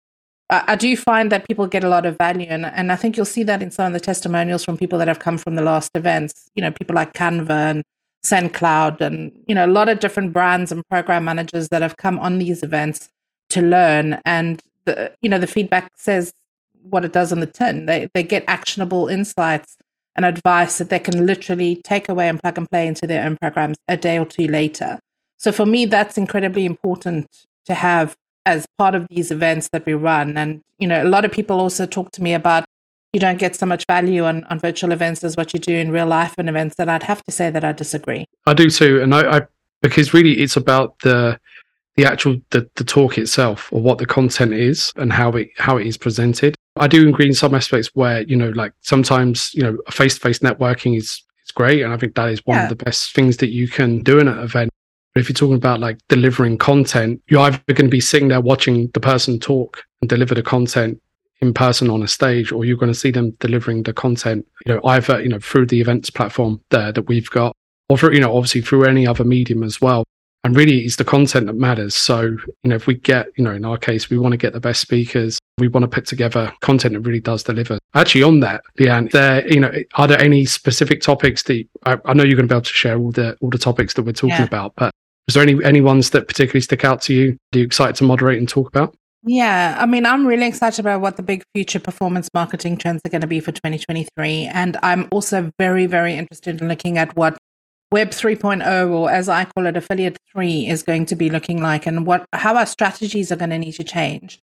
I 0.50 0.76
do 0.76 0.94
find 0.96 1.32
that 1.32 1.46
people 1.48 1.66
get 1.66 1.84
a 1.84 1.88
lot 1.88 2.04
of 2.04 2.18
value, 2.18 2.46
and, 2.48 2.66
and 2.66 2.92
I 2.92 2.96
think 2.96 3.16
you'll 3.16 3.24
see 3.24 3.44
that 3.44 3.62
in 3.62 3.70
some 3.70 3.86
of 3.86 3.92
the 3.94 4.00
testimonials 4.00 4.62
from 4.62 4.76
people 4.76 4.98
that 4.98 5.08
have 5.08 5.18
come 5.18 5.38
from 5.38 5.54
the 5.54 5.62
last 5.62 5.90
events. 5.94 6.50
You 6.54 6.62
know, 6.62 6.70
people 6.70 6.94
like 6.94 7.14
Canva 7.14 7.50
and 7.50 7.82
SendCloud, 8.26 9.00
and 9.00 9.32
you 9.48 9.54
know, 9.54 9.64
a 9.64 9.68
lot 9.68 9.88
of 9.88 10.00
different 10.00 10.34
brands 10.34 10.70
and 10.70 10.86
program 10.90 11.24
managers 11.24 11.70
that 11.70 11.80
have 11.80 11.96
come 11.96 12.18
on 12.18 12.38
these 12.38 12.62
events 12.62 13.08
to 13.50 13.62
learn. 13.62 14.20
And 14.26 14.60
the 14.84 15.12
you 15.22 15.30
know, 15.30 15.38
the 15.38 15.46
feedback 15.46 15.90
says 15.96 16.34
what 16.82 17.06
it 17.06 17.12
does 17.14 17.32
on 17.32 17.40
the 17.40 17.46
tin. 17.46 17.86
They 17.86 18.10
they 18.12 18.22
get 18.22 18.44
actionable 18.46 19.08
insights 19.08 19.78
and 20.16 20.24
advice 20.24 20.78
that 20.78 20.90
they 20.90 20.98
can 20.98 21.26
literally 21.26 21.80
take 21.84 22.08
away 22.08 22.28
and 22.28 22.40
plug 22.40 22.58
and 22.58 22.70
play 22.70 22.86
into 22.86 23.06
their 23.06 23.24
own 23.24 23.36
programs 23.36 23.76
a 23.88 23.96
day 23.96 24.18
or 24.18 24.26
two 24.26 24.46
later. 24.46 24.98
So 25.36 25.52
for 25.52 25.66
me, 25.66 25.86
that's 25.86 26.16
incredibly 26.16 26.64
important 26.64 27.28
to 27.66 27.74
have 27.74 28.16
as 28.46 28.66
part 28.78 28.94
of 28.94 29.06
these 29.08 29.30
events 29.30 29.68
that 29.72 29.86
we 29.86 29.94
run. 29.94 30.36
And, 30.36 30.60
you 30.78 30.86
know, 30.86 31.02
a 31.02 31.08
lot 31.08 31.24
of 31.24 31.32
people 31.32 31.60
also 31.60 31.86
talk 31.86 32.12
to 32.12 32.22
me 32.22 32.34
about 32.34 32.64
you 33.12 33.20
don't 33.20 33.38
get 33.38 33.54
so 33.54 33.64
much 33.64 33.84
value 33.86 34.24
on, 34.24 34.44
on 34.44 34.58
virtual 34.58 34.92
events 34.92 35.22
as 35.22 35.36
what 35.36 35.54
you 35.54 35.60
do 35.60 35.74
in 35.74 35.90
real 35.90 36.06
life 36.06 36.34
and 36.36 36.48
events. 36.48 36.74
And 36.78 36.90
I'd 36.90 37.04
have 37.04 37.22
to 37.24 37.32
say 37.32 37.48
that 37.50 37.64
I 37.64 37.72
disagree. 37.72 38.26
I 38.46 38.54
do 38.54 38.68
too. 38.68 39.00
And 39.00 39.14
I, 39.14 39.38
I 39.38 39.42
because 39.82 40.12
really 40.12 40.40
it's 40.40 40.56
about 40.56 40.98
the 41.00 41.38
the 41.96 42.04
actual 42.04 42.40
the, 42.50 42.68
the 42.74 42.84
talk 42.84 43.16
itself 43.16 43.72
or 43.72 43.80
what 43.80 43.98
the 43.98 44.06
content 44.06 44.52
is 44.52 44.92
and 44.96 45.12
how 45.12 45.30
it 45.30 45.50
how 45.56 45.76
it 45.76 45.86
is 45.86 45.96
presented. 45.96 46.56
I 46.76 46.88
do 46.88 47.08
agree 47.08 47.26
in 47.26 47.34
some 47.34 47.54
aspects 47.54 47.90
where, 47.94 48.22
you 48.22 48.36
know, 48.36 48.50
like 48.50 48.72
sometimes, 48.80 49.54
you 49.54 49.62
know, 49.62 49.78
face 49.90 50.14
to 50.14 50.20
face 50.20 50.40
networking 50.40 50.96
is 50.96 51.22
is 51.44 51.52
great. 51.52 51.82
And 51.82 51.92
I 51.92 51.96
think 51.96 52.14
that 52.14 52.30
is 52.30 52.44
one 52.46 52.56
yeah. 52.56 52.64
of 52.64 52.68
the 52.70 52.84
best 52.84 53.12
things 53.12 53.36
that 53.38 53.50
you 53.50 53.68
can 53.68 54.00
do 54.00 54.18
in 54.18 54.28
an 54.28 54.38
event. 54.38 54.70
But 55.14 55.20
if 55.20 55.28
you're 55.28 55.34
talking 55.34 55.56
about 55.56 55.80
like 55.80 55.98
delivering 56.08 56.58
content, 56.58 57.22
you're 57.28 57.42
either 57.42 57.60
going 57.68 57.86
to 57.86 57.88
be 57.88 58.00
sitting 58.00 58.28
there 58.28 58.40
watching 58.40 58.88
the 58.94 59.00
person 59.00 59.38
talk 59.38 59.84
and 60.00 60.08
deliver 60.08 60.34
the 60.34 60.42
content 60.42 61.00
in 61.40 61.54
person 61.54 61.90
on 61.90 62.02
a 62.02 62.08
stage, 62.08 62.50
or 62.50 62.64
you're 62.64 62.76
going 62.76 62.92
to 62.92 62.98
see 62.98 63.10
them 63.10 63.30
delivering 63.38 63.82
the 63.82 63.92
content, 63.92 64.46
you 64.66 64.74
know, 64.74 64.80
either, 64.84 65.20
you 65.20 65.28
know, 65.28 65.38
through 65.38 65.66
the 65.66 65.80
events 65.80 66.10
platform 66.10 66.60
there 66.70 66.90
that 66.90 67.02
we've 67.02 67.30
got, 67.30 67.54
or 67.88 67.98
through, 67.98 68.14
you 68.14 68.20
know, 68.20 68.34
obviously 68.36 68.60
through 68.60 68.84
any 68.84 69.06
other 69.06 69.24
medium 69.24 69.62
as 69.62 69.80
well. 69.80 70.04
And 70.42 70.56
really 70.56 70.80
it's 70.80 70.96
the 70.96 71.04
content 71.04 71.46
that 71.46 71.54
matters. 71.54 71.94
So, 71.94 72.22
you 72.22 72.38
know, 72.64 72.76
if 72.76 72.86
we 72.86 72.94
get, 72.94 73.28
you 73.36 73.44
know, 73.44 73.52
in 73.52 73.64
our 73.64 73.78
case, 73.78 74.10
we 74.10 74.18
want 74.18 74.32
to 74.32 74.38
get 74.38 74.52
the 74.52 74.60
best 74.60 74.80
speakers, 74.80 75.38
we 75.58 75.68
want 75.68 75.84
to 75.84 75.88
put 75.88 76.06
together 76.06 76.52
content 76.60 76.94
that 76.94 77.00
really 77.00 77.20
does 77.20 77.42
deliver. 77.42 77.78
Actually, 77.94 78.22
on 78.22 78.40
that, 78.40 78.62
Leanne, 78.78 79.10
there, 79.12 79.46
you 79.46 79.60
know, 79.60 79.72
are 79.94 80.08
there 80.08 80.20
any 80.20 80.44
specific 80.44 81.00
topics 81.00 81.44
that 81.44 81.64
I, 81.86 81.98
I 82.04 82.14
know 82.14 82.24
you're 82.24 82.36
going 82.36 82.48
to 82.48 82.52
be 82.52 82.56
able 82.56 82.62
to 82.62 82.72
share 82.72 82.98
all 82.98 83.12
the 83.12 83.36
all 83.40 83.50
the 83.50 83.58
topics 83.58 83.94
that 83.94 84.02
we're 84.02 84.12
talking 84.12 84.36
yeah. 84.36 84.44
about, 84.44 84.74
but 84.76 84.92
is 85.28 85.34
there 85.34 85.42
any 85.42 85.62
any 85.64 85.80
ones 85.80 86.10
that 86.10 86.28
particularly 86.28 86.60
stick 86.60 86.84
out 86.84 87.02
to 87.02 87.14
you? 87.14 87.38
Are 87.54 87.58
you 87.58 87.64
excited 87.64 87.96
to 87.96 88.04
moderate 88.04 88.38
and 88.38 88.48
talk 88.48 88.68
about? 88.68 88.96
Yeah, 89.26 89.78
I 89.80 89.86
mean, 89.86 90.04
I'm 90.04 90.26
really 90.26 90.46
excited 90.46 90.80
about 90.80 91.00
what 91.00 91.16
the 91.16 91.22
big 91.22 91.42
future 91.54 91.80
performance 91.80 92.28
marketing 92.34 92.76
trends 92.76 93.00
are 93.06 93.08
going 93.08 93.22
to 93.22 93.26
be 93.26 93.40
for 93.40 93.52
2023. 93.52 94.50
And 94.52 94.76
I'm 94.82 95.08
also 95.10 95.50
very, 95.58 95.86
very 95.86 96.14
interested 96.14 96.60
in 96.60 96.68
looking 96.68 96.98
at 96.98 97.16
what 97.16 97.38
Web 97.90 98.10
3.0, 98.10 98.90
or 98.90 99.10
as 99.10 99.30
I 99.30 99.46
call 99.46 99.64
it, 99.64 99.78
Affiliate 99.78 100.18
3, 100.32 100.66
is 100.68 100.82
going 100.82 101.06
to 101.06 101.16
be 101.16 101.30
looking 101.30 101.62
like 101.62 101.86
and 101.86 102.06
what 102.06 102.26
how 102.34 102.56
our 102.56 102.66
strategies 102.66 103.32
are 103.32 103.36
going 103.36 103.50
to 103.50 103.58
need 103.58 103.72
to 103.72 103.84
change. 103.84 104.40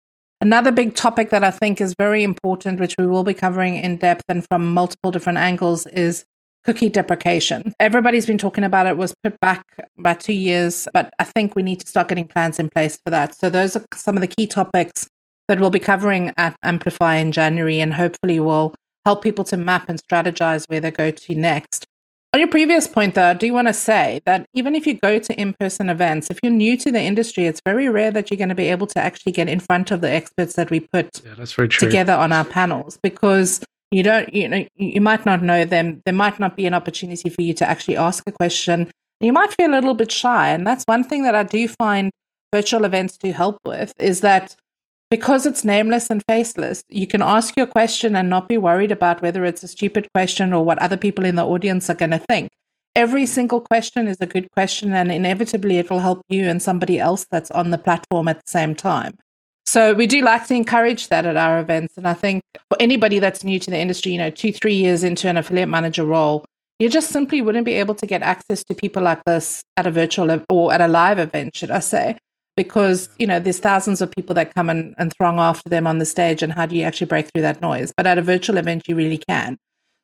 Another 0.45 0.71
big 0.71 0.93
topic 0.93 1.31
that 1.31 1.43
I 1.43 1.49
think 1.49 1.81
is 1.81 1.95
very 1.97 2.21
important, 2.21 2.79
which 2.79 2.93
we 2.99 3.07
will 3.07 3.23
be 3.23 3.33
covering 3.33 3.77
in 3.77 3.97
depth 3.97 4.25
and 4.29 4.45
from 4.47 4.71
multiple 4.75 5.09
different 5.09 5.39
angles, 5.39 5.87
is 5.87 6.23
cookie 6.63 6.87
deprecation. 6.87 7.73
Everybody's 7.79 8.27
been 8.27 8.37
talking 8.37 8.63
about 8.63 8.85
it, 8.85 8.95
was 8.95 9.15
put 9.23 9.39
back 9.39 9.65
about 9.97 10.19
two 10.19 10.33
years, 10.33 10.87
but 10.93 11.11
I 11.17 11.23
think 11.23 11.55
we 11.55 11.63
need 11.63 11.79
to 11.79 11.87
start 11.87 12.09
getting 12.09 12.27
plans 12.27 12.59
in 12.59 12.69
place 12.69 12.99
for 13.03 13.09
that. 13.09 13.33
So 13.33 13.49
those 13.49 13.75
are 13.75 13.83
some 13.95 14.17
of 14.17 14.21
the 14.21 14.27
key 14.27 14.45
topics 14.45 15.07
that 15.47 15.59
we'll 15.59 15.71
be 15.71 15.79
covering 15.79 16.31
at 16.37 16.55
Amplify 16.61 17.15
in 17.15 17.31
January 17.31 17.79
and 17.79 17.95
hopefully 17.95 18.39
will 18.39 18.75
help 19.03 19.23
people 19.23 19.45
to 19.45 19.57
map 19.57 19.89
and 19.89 19.99
strategize 19.99 20.69
where 20.69 20.79
they 20.79 20.91
go 20.91 21.09
to 21.09 21.33
next. 21.33 21.87
On 22.35 22.39
your 22.39 22.49
previous 22.49 22.85
point, 22.85 23.15
though, 23.15 23.29
I 23.29 23.33
do 23.33 23.53
want 23.53 23.69
to 23.69 23.73
say 23.73 24.19
that 24.25 24.45
even 24.53 24.75
if 24.75 24.85
you 24.85 24.95
go 24.95 25.19
to 25.19 25.39
in 25.39 25.53
person 25.53 25.89
events, 25.89 26.29
if 26.29 26.37
you're 26.43 26.51
new 26.51 26.75
to 26.75 26.91
the 26.91 26.99
industry, 26.99 27.45
it's 27.45 27.61
very 27.65 27.87
rare 27.87 28.11
that 28.11 28.29
you're 28.29 28.37
going 28.37 28.49
to 28.49 28.55
be 28.55 28.67
able 28.67 28.87
to 28.87 28.99
actually 28.99 29.31
get 29.31 29.47
in 29.47 29.61
front 29.61 29.89
of 29.89 30.01
the 30.01 30.11
experts 30.11 30.55
that 30.55 30.69
we 30.69 30.81
put 30.81 31.21
yeah, 31.23 31.65
together 31.79 32.11
on 32.11 32.33
our 32.33 32.43
panels 32.43 32.99
because 33.01 33.63
you 33.89 34.03
don't 34.03 34.33
you 34.33 34.49
know 34.49 34.65
you 34.75 34.99
might 34.99 35.25
not 35.25 35.43
know 35.43 35.63
them 35.63 36.01
there 36.03 36.13
might 36.13 36.37
not 36.37 36.57
be 36.57 36.65
an 36.65 36.73
opportunity 36.73 37.29
for 37.29 37.41
you 37.41 37.53
to 37.53 37.65
actually 37.65 37.95
ask 37.95 38.21
a 38.27 38.33
question. 38.33 38.91
You 39.21 39.31
might 39.31 39.53
feel 39.53 39.71
a 39.71 39.75
little 39.75 39.93
bit 39.93 40.11
shy 40.11 40.49
and 40.49 40.67
that's 40.67 40.83
one 40.87 41.05
thing 41.05 41.23
that 41.23 41.35
i 41.35 41.43
do 41.43 41.69
find 41.69 42.11
virtual 42.53 42.83
events 42.83 43.15
do 43.17 43.31
help 43.31 43.59
with 43.63 43.93
is 43.97 44.19
that 44.19 44.57
because 45.09 45.45
it's 45.45 45.63
nameless 45.63 46.09
and 46.09 46.23
faceless 46.27 46.83
you 46.89 47.07
can 47.07 47.21
ask 47.21 47.55
your 47.57 47.67
question 47.67 48.15
and 48.15 48.29
not 48.29 48.47
be 48.47 48.57
worried 48.57 48.91
about 48.91 49.21
whether 49.21 49.45
it's 49.45 49.63
a 49.63 49.67
stupid 49.67 50.07
question 50.13 50.53
or 50.53 50.63
what 50.63 50.79
other 50.79 50.97
people 50.97 51.25
in 51.25 51.35
the 51.35 51.45
audience 51.45 51.89
are 51.89 51.95
going 51.95 52.11
to 52.11 52.19
think 52.19 52.49
every 52.95 53.25
single 53.25 53.61
question 53.61 54.07
is 54.07 54.17
a 54.19 54.25
good 54.25 54.49
question 54.51 54.93
and 54.93 55.11
inevitably 55.11 55.77
it 55.77 55.89
will 55.89 55.99
help 55.99 56.21
you 56.29 56.47
and 56.47 56.61
somebody 56.61 56.99
else 56.99 57.25
that's 57.29 57.51
on 57.51 57.71
the 57.71 57.77
platform 57.77 58.27
at 58.27 58.37
the 58.37 58.49
same 58.49 58.73
time 58.73 59.17
so 59.65 59.93
we 59.93 60.05
do 60.05 60.21
like 60.21 60.45
to 60.47 60.53
encourage 60.53 61.07
that 61.09 61.25
at 61.25 61.37
our 61.37 61.59
events. 61.59 61.97
And 61.97 62.07
I 62.07 62.13
think 62.13 62.43
for 62.69 62.77
anybody 62.79 63.19
that's 63.19 63.43
new 63.43 63.59
to 63.59 63.71
the 63.71 63.77
industry, 63.77 64.11
you 64.11 64.17
know, 64.17 64.29
two, 64.29 64.53
three 64.53 64.75
years 64.75 65.03
into 65.03 65.27
an 65.27 65.37
affiliate 65.37 65.69
manager 65.69 66.05
role, 66.05 66.45
you 66.77 66.89
just 66.89 67.09
simply 67.09 67.41
wouldn't 67.41 67.65
be 67.65 67.73
able 67.73 67.95
to 67.95 68.05
get 68.05 68.21
access 68.21 68.63
to 68.65 68.75
people 68.75 69.01
like 69.01 69.23
this 69.25 69.63
at 69.75 69.87
a 69.87 69.91
virtual 69.91 70.39
or 70.49 70.73
at 70.73 70.81
a 70.81 70.87
live 70.87 71.19
event, 71.19 71.55
should 71.55 71.71
I 71.71 71.79
say? 71.79 72.17
Because, 72.55 73.09
you 73.19 73.27
know, 73.27 73.39
there's 73.39 73.59
thousands 73.59 74.01
of 74.01 74.11
people 74.11 74.33
that 74.35 74.53
come 74.55 74.69
and, 74.69 74.95
and 74.97 75.13
throng 75.13 75.39
after 75.39 75.69
them 75.69 75.87
on 75.87 75.97
the 75.97 76.05
stage. 76.05 76.41
And 76.41 76.53
how 76.53 76.65
do 76.65 76.75
you 76.75 76.83
actually 76.83 77.07
break 77.07 77.29
through 77.31 77.41
that 77.41 77.61
noise? 77.61 77.93
But 77.95 78.07
at 78.07 78.17
a 78.17 78.21
virtual 78.21 78.57
event, 78.57 78.87
you 78.87 78.95
really 78.95 79.17
can. 79.17 79.57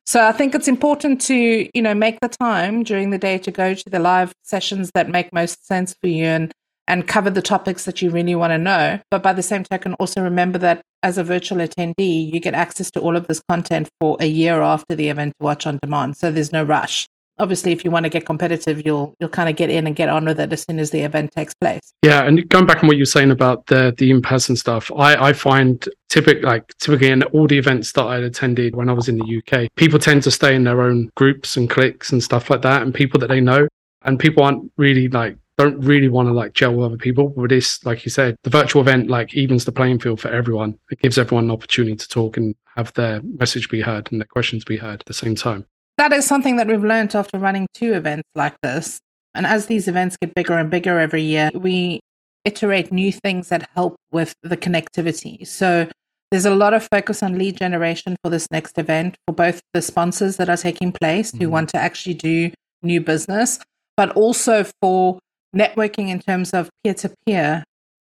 So 0.04 0.26
I 0.26 0.32
think 0.32 0.54
it's 0.54 0.68
important 0.68 1.20
to, 1.22 1.68
you 1.72 1.82
know, 1.82 1.94
make 1.94 2.20
the 2.20 2.28
time 2.28 2.82
during 2.82 3.10
the 3.10 3.18
day 3.18 3.38
to 3.38 3.50
go 3.50 3.72
to 3.74 3.90
the 3.90 3.98
live 3.98 4.32
sessions 4.42 4.90
that 4.94 5.08
make 5.08 5.32
most 5.32 5.66
sense 5.66 5.94
for 6.00 6.08
you 6.08 6.24
and 6.24 6.52
and 6.88 7.06
cover 7.06 7.30
the 7.30 7.40
topics 7.40 7.84
that 7.84 8.02
you 8.02 8.10
really 8.10 8.34
want 8.34 8.50
to 8.50 8.58
know. 8.58 8.98
But 9.10 9.22
by 9.22 9.32
the 9.32 9.42
same 9.42 9.64
token, 9.64 9.94
also 9.94 10.20
remember 10.20 10.58
that 10.58 10.82
as 11.02 11.16
a 11.16 11.24
virtual 11.24 11.58
attendee, 11.58 12.32
you 12.32 12.40
get 12.40 12.54
access 12.54 12.90
to 12.90 13.00
all 13.00 13.16
of 13.16 13.28
this 13.28 13.40
content 13.48 13.88
for 14.00 14.16
a 14.20 14.26
year 14.26 14.60
after 14.62 14.94
the 14.94 15.08
event 15.08 15.34
to 15.38 15.44
watch 15.44 15.66
on 15.66 15.78
demand. 15.80 16.16
So 16.16 16.30
there's 16.30 16.52
no 16.52 16.64
rush. 16.64 17.06
Obviously, 17.38 17.72
if 17.72 17.84
you 17.84 17.90
want 17.90 18.04
to 18.04 18.10
get 18.10 18.26
competitive, 18.26 18.84
you'll 18.84 19.14
you'll 19.18 19.30
kind 19.30 19.48
of 19.48 19.56
get 19.56 19.70
in 19.70 19.86
and 19.86 19.96
get 19.96 20.08
on 20.08 20.24
with 20.24 20.38
it 20.38 20.52
as 20.52 20.62
soon 20.62 20.78
as 20.78 20.90
the 20.90 21.00
event 21.00 21.32
takes 21.32 21.54
place. 21.54 21.92
Yeah, 22.02 22.24
and 22.24 22.48
going 22.48 22.66
back 22.66 22.82
on 22.82 22.88
what 22.88 22.96
you're 22.96 23.06
saying 23.06 23.30
about 23.30 23.66
the 23.66 23.94
the 23.96 24.10
in 24.10 24.22
person 24.22 24.54
stuff, 24.56 24.90
I 24.96 25.28
I 25.28 25.32
find 25.32 25.88
typically 26.08 26.42
like 26.42 26.76
typically 26.78 27.08
in 27.08 27.22
all 27.24 27.46
the 27.46 27.58
events 27.58 27.92
that 27.92 28.04
I 28.04 28.18
attended 28.18 28.76
when 28.76 28.88
I 28.88 28.92
was 28.92 29.08
in 29.08 29.18
the 29.18 29.38
UK, 29.38 29.68
people 29.76 29.98
tend 29.98 30.22
to 30.24 30.30
stay 30.30 30.54
in 30.54 30.64
their 30.64 30.82
own 30.82 31.10
groups 31.16 31.56
and 31.56 31.70
cliques 31.70 32.12
and 32.12 32.22
stuff 32.22 32.50
like 32.50 32.62
that, 32.62 32.82
and 32.82 32.94
people 32.94 33.18
that 33.20 33.28
they 33.28 33.40
know, 33.40 33.66
and 34.02 34.18
people 34.18 34.42
aren't 34.42 34.70
really 34.76 35.08
like 35.08 35.36
don't 35.58 35.78
really 35.80 36.08
want 36.08 36.28
to 36.28 36.32
like 36.32 36.54
gel 36.54 36.74
with 36.74 36.86
other 36.86 36.96
people. 36.96 37.28
But 37.28 37.50
this, 37.50 37.84
like 37.84 38.04
you 38.04 38.10
said, 38.10 38.36
the 38.42 38.50
virtual 38.50 38.82
event 38.82 39.08
like 39.08 39.34
evens 39.34 39.64
the 39.64 39.72
playing 39.72 39.98
field 40.00 40.20
for 40.20 40.28
everyone. 40.28 40.78
It 40.90 41.00
gives 41.00 41.18
everyone 41.18 41.44
an 41.44 41.50
opportunity 41.50 41.96
to 41.96 42.08
talk 42.08 42.36
and 42.36 42.54
have 42.76 42.92
their 42.94 43.20
message 43.22 43.68
be 43.68 43.80
heard 43.80 44.10
and 44.10 44.20
their 44.20 44.26
questions 44.26 44.64
be 44.64 44.76
heard 44.76 45.00
at 45.00 45.06
the 45.06 45.14
same 45.14 45.34
time. 45.34 45.66
That 46.02 46.12
is 46.12 46.26
something 46.26 46.56
that 46.56 46.66
we've 46.66 46.82
learned 46.82 47.14
after 47.14 47.38
running 47.38 47.68
two 47.74 47.92
events 47.94 48.28
like 48.34 48.60
this. 48.60 48.98
And 49.36 49.46
as 49.46 49.66
these 49.66 49.86
events 49.86 50.16
get 50.20 50.34
bigger 50.34 50.54
and 50.58 50.68
bigger 50.68 50.98
every 50.98 51.22
year, 51.22 51.48
we 51.54 52.00
iterate 52.44 52.90
new 52.90 53.12
things 53.12 53.50
that 53.50 53.70
help 53.76 53.94
with 54.10 54.34
the 54.42 54.56
connectivity. 54.56 55.46
So 55.46 55.86
There's 56.32 56.46
a 56.46 56.54
lot 56.54 56.72
of 56.72 56.88
focus 56.90 57.22
on 57.22 57.36
lead 57.36 57.58
generation 57.58 58.16
for 58.24 58.30
this 58.30 58.50
next 58.50 58.78
event 58.78 59.18
for 59.26 59.34
both 59.34 59.60
the 59.74 59.82
sponsors 59.82 60.38
that 60.38 60.48
are 60.48 60.56
taking 60.56 60.90
place 60.90 61.30
mm-hmm. 61.30 61.44
who 61.44 61.50
want 61.50 61.68
to 61.68 61.76
actually 61.76 62.14
do 62.14 62.50
new 62.82 63.02
business, 63.02 63.58
but 63.98 64.16
also 64.16 64.64
for 64.80 65.18
networking 65.54 66.08
in 66.08 66.20
terms 66.20 66.54
of 66.54 66.70
peer 66.82 66.94
to 66.94 67.12
peer 67.26 67.64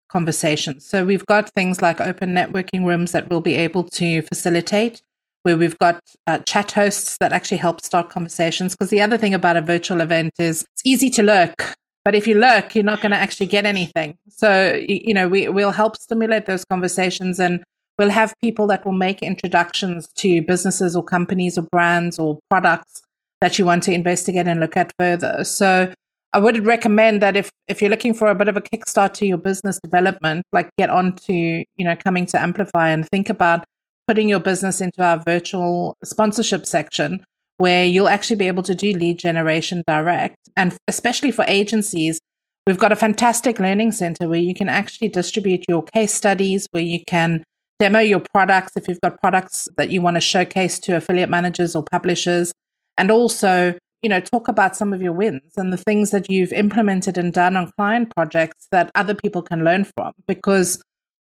conversations. 0.09 0.85
So 0.85 1.05
we've 1.05 1.25
got 1.25 1.49
things 1.51 1.81
like 1.81 2.01
open 2.01 2.33
networking 2.33 2.85
rooms 2.85 3.13
that 3.13 3.29
we'll 3.29 3.39
be 3.39 3.55
able 3.55 3.85
to 3.85 4.21
facilitate, 4.23 5.01
where 5.43 5.57
we've 5.57 5.77
got 5.79 6.01
uh, 6.25 6.39
chat 6.39 6.71
hosts 6.71 7.17
that 7.19 7.33
actually 7.33 7.57
help 7.57 7.81
start 7.81 8.09
conversations. 8.09 8.73
Because 8.73 8.89
the 8.89 9.01
other 9.01 9.17
thing 9.17 9.33
about 9.33 9.57
a 9.57 9.61
virtual 9.61 10.01
event 10.01 10.33
is 10.39 10.65
it's 10.73 10.81
easy 10.85 11.09
to 11.11 11.23
lurk, 11.23 11.75
but 12.03 12.15
if 12.15 12.27
you 12.27 12.35
lurk, 12.35 12.75
you're 12.75 12.83
not 12.83 13.01
going 13.01 13.11
to 13.11 13.17
actually 13.17 13.47
get 13.47 13.65
anything. 13.65 14.17
So 14.29 14.79
you 14.87 15.13
know 15.13 15.27
we 15.27 15.49
will 15.49 15.71
help 15.71 15.97
stimulate 15.97 16.45
those 16.45 16.65
conversations 16.65 17.39
and. 17.39 17.63
We'll 17.99 18.11
have 18.11 18.35
people 18.43 18.67
that 18.67 18.85
will 18.85 18.91
make 18.91 19.23
introductions 19.23 20.07
to 20.17 20.43
businesses 20.43 20.95
or 20.95 21.03
companies 21.03 21.57
or 21.57 21.63
brands 21.63 22.19
or 22.19 22.37
products 22.47 23.01
that 23.41 23.57
you 23.57 23.65
want 23.65 23.83
to 23.83 23.91
investigate 23.91 24.47
and 24.47 24.59
look 24.59 24.77
at 24.77 24.93
further. 24.99 25.43
So 25.43 25.91
I 26.33 26.39
would 26.39 26.65
recommend 26.65 27.21
that 27.21 27.35
if 27.35 27.49
if 27.67 27.81
you're 27.81 27.89
looking 27.89 28.13
for 28.13 28.27
a 28.27 28.35
bit 28.35 28.47
of 28.47 28.57
a 28.57 28.61
kickstart 28.61 29.13
to 29.13 29.25
your 29.25 29.37
business 29.37 29.79
development, 29.79 30.45
like 30.51 30.69
get 30.77 30.89
on 30.89 31.15
to 31.25 31.33
you 31.33 31.65
know 31.85 31.95
coming 31.95 32.25
to 32.27 32.39
Amplify 32.39 32.89
and 32.89 33.07
think 33.07 33.29
about 33.29 33.65
putting 34.07 34.29
your 34.29 34.39
business 34.39 34.81
into 34.81 35.03
our 35.03 35.21
virtual 35.25 35.97
sponsorship 36.03 36.65
section 36.65 37.23
where 37.57 37.85
you'll 37.85 38.07
actually 38.07 38.35
be 38.35 38.47
able 38.47 38.63
to 38.63 38.75
do 38.75 38.93
lead 38.93 39.17
generation 39.17 39.83
direct. 39.87 40.35
And 40.55 40.77
especially 40.87 41.31
for 41.31 41.43
agencies, 41.47 42.19
we've 42.65 42.77
got 42.77 42.91
a 42.91 42.95
fantastic 42.95 43.59
learning 43.59 43.91
center 43.93 44.29
where 44.29 44.39
you 44.39 44.53
can 44.53 44.69
actually 44.69 45.09
distribute 45.09 45.65
your 45.67 45.83
case 45.83 46.13
studies, 46.13 46.67
where 46.71 46.83
you 46.83 46.99
can 47.07 47.43
demo 47.79 47.99
your 47.99 48.21
products 48.33 48.73
if 48.75 48.87
you've 48.87 49.01
got 49.01 49.19
products 49.21 49.67
that 49.77 49.89
you 49.89 50.01
want 50.01 50.15
to 50.15 50.21
showcase 50.21 50.79
to 50.79 50.95
affiliate 50.95 51.29
managers 51.29 51.75
or 51.75 51.83
publishers, 51.83 52.53
and 52.97 53.11
also 53.11 53.75
you 54.01 54.09
know, 54.09 54.19
talk 54.19 54.47
about 54.47 54.75
some 54.75 54.93
of 54.93 55.01
your 55.01 55.13
wins 55.13 55.53
and 55.57 55.73
the 55.73 55.77
things 55.77 56.11
that 56.11 56.29
you've 56.29 56.53
implemented 56.53 57.17
and 57.17 57.33
done 57.33 57.55
on 57.55 57.71
client 57.77 58.13
projects 58.15 58.67
that 58.71 58.91
other 58.95 59.15
people 59.15 59.41
can 59.41 59.63
learn 59.63 59.83
from. 59.83 60.13
Because 60.27 60.81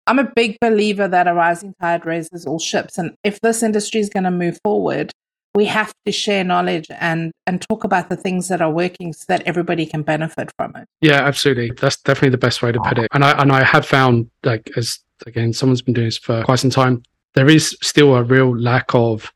I'm 0.06 0.18
a 0.18 0.30
big 0.35 0.59
believer 0.61 1.06
that 1.09 1.28
a 1.28 1.35
rising 1.35 1.75
tide 1.80 2.04
raises 2.04 2.47
all 2.47 2.59
ships. 2.59 2.99
And 2.99 3.14
if 3.25 3.40
this 3.40 3.62
industry 3.62 4.00
is 4.00 4.09
going 4.09 4.25
to 4.25 4.30
move 4.30 4.59
forward, 4.64 5.12
we 5.54 5.66
have 5.66 5.92
to 6.06 6.12
share 6.12 6.44
knowledge 6.44 6.87
and 6.90 7.30
and 7.47 7.61
talk 7.61 7.85
about 7.85 8.09
the 8.09 8.16
things 8.16 8.49
that 8.49 8.62
are 8.62 8.71
working 8.71 9.12
so 9.12 9.25
that 9.28 9.42
everybody 9.42 9.85
can 9.87 10.02
benefit 10.02 10.50
from 10.56 10.75
it. 10.76 10.87
Yeah, 11.00 11.23
absolutely. 11.23 11.73
That's 11.73 12.00
definitely 12.00 12.30
the 12.30 12.38
best 12.38 12.62
way 12.62 12.73
to 12.73 12.80
put 12.80 12.99
it. 12.99 13.09
And 13.12 13.25
I 13.25 13.40
and 13.40 13.52
I 13.52 13.62
have 13.62 13.87
found 13.87 14.30
like 14.44 14.71
as 14.76 14.99
again 15.26 15.52
someone's 15.52 15.82
been 15.82 15.94
doing 15.94 16.06
this 16.06 16.18
for 16.18 16.42
quite 16.42 16.59
some 16.59 16.71
time, 16.71 17.02
there 17.35 17.49
is 17.49 17.76
still 17.82 18.14
a 18.14 18.23
real 18.23 18.56
lack 18.56 18.94
of 18.94 19.32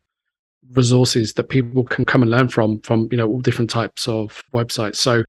resources 0.73 1.35
that 1.35 1.49
people 1.49 1.85
can 1.85 2.05
come 2.05 2.23
and 2.23 2.31
learn 2.31 2.49
from 2.49 2.81
from 2.81 3.09
you 3.11 3.17
know 3.17 3.29
all 3.29 3.41
different 3.41 3.71
types 3.71 4.09
of 4.09 4.43
websites 4.53 4.97
so 4.97 5.23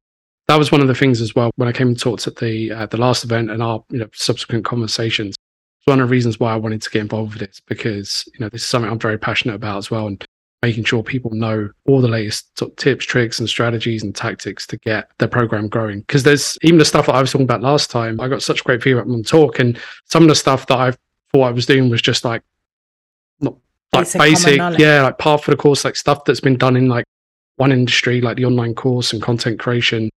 that 0.47 0.57
was 0.57 0.71
one 0.71 0.81
of 0.81 0.87
the 0.87 0.95
things 0.95 1.21
as 1.21 1.35
well 1.35 1.51
when 1.55 1.67
i 1.67 1.71
came 1.71 1.87
and 1.87 1.99
talked 1.99 2.27
at 2.27 2.37
the 2.37 2.71
uh, 2.71 2.85
the 2.87 2.97
last 2.97 3.23
event 3.23 3.51
and 3.51 3.61
our 3.61 3.83
you 3.89 3.99
know 3.99 4.09
subsequent 4.13 4.65
conversations. 4.65 5.35
It's 5.79 5.87
one 5.87 5.99
of 5.99 6.07
the 6.07 6.11
reasons 6.11 6.39
why 6.39 6.53
i 6.53 6.55
wanted 6.55 6.81
to 6.81 6.89
get 6.89 7.01
involved 7.01 7.33
with 7.33 7.47
this 7.47 7.61
because 7.67 8.23
you 8.33 8.39
know 8.39 8.49
this 8.49 8.61
is 8.61 8.67
something 8.67 8.91
i'm 8.91 8.99
very 8.99 9.17
passionate 9.17 9.55
about 9.55 9.77
as 9.77 9.91
well 9.91 10.07
and 10.07 10.23
making 10.63 10.83
sure 10.83 11.03
people 11.03 11.31
know 11.31 11.69
all 11.85 12.01
the 12.01 12.07
latest 12.07 12.61
tips 12.77 13.05
tricks 13.05 13.39
and 13.39 13.47
strategies 13.47 14.01
and 14.03 14.15
tactics 14.15 14.65
to 14.65 14.75
get 14.77 15.07
their 15.19 15.27
program 15.27 15.67
growing. 15.67 15.99
Because 15.99 16.23
there's 16.23 16.57
even 16.63 16.79
the 16.79 16.85
stuff 16.85 17.05
that 17.05 17.15
i 17.15 17.21
was 17.21 17.31
talking 17.31 17.45
about 17.45 17.61
last 17.61 17.91
time 17.91 18.19
i 18.19 18.27
got 18.27 18.41
such 18.41 18.63
great 18.63 18.81
feedback 18.81 19.05
on 19.05 19.23
talk 19.23 19.59
and 19.59 19.79
some 20.05 20.23
of 20.23 20.29
the 20.29 20.35
stuff 20.35 20.65
that 20.67 20.77
i 20.77 20.91
thought 21.31 21.43
i 21.43 21.51
was 21.51 21.65
doing 21.65 21.89
was 21.89 22.01
just 22.01 22.25
like 22.25 22.41
not 23.39 23.55
like 23.93 24.11
basic, 24.13 24.57
yeah, 24.79 25.03
like 25.03 25.17
part 25.17 25.43
for 25.43 25.51
the 25.51 25.57
course, 25.57 25.85
like 25.85 25.95
stuff 25.95 26.25
that's 26.25 26.39
been 26.39 26.57
done 26.57 26.75
in 26.75 26.89
like 26.89 27.05
one 27.55 27.71
industry, 27.71 28.21
like 28.21 28.37
the 28.37 28.45
online 28.45 28.75
course 28.75 29.13
and 29.13 29.21
content 29.21 29.59
creation 29.59 30.09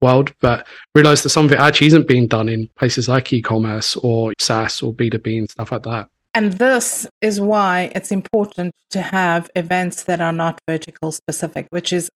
world, 0.00 0.32
but 0.40 0.66
realize 0.94 1.22
that 1.22 1.30
some 1.30 1.46
of 1.46 1.52
it 1.52 1.58
actually 1.58 1.88
isn't 1.88 2.08
being 2.08 2.26
done 2.26 2.48
in 2.48 2.68
places 2.76 3.08
like 3.08 3.32
e-commerce 3.32 3.96
or 3.96 4.32
SaaS 4.38 4.82
or 4.82 4.92
B2B 4.92 5.38
and 5.38 5.50
stuff 5.50 5.72
like 5.72 5.82
that. 5.84 6.08
And 6.34 6.52
this 6.54 7.06
is 7.22 7.40
why 7.40 7.90
it's 7.94 8.12
important 8.12 8.74
to 8.90 9.00
have 9.00 9.50
events 9.56 10.02
that 10.04 10.20
are 10.20 10.32
not 10.32 10.60
vertical 10.68 11.10
specific, 11.10 11.66
which 11.70 11.94
is 11.94 12.10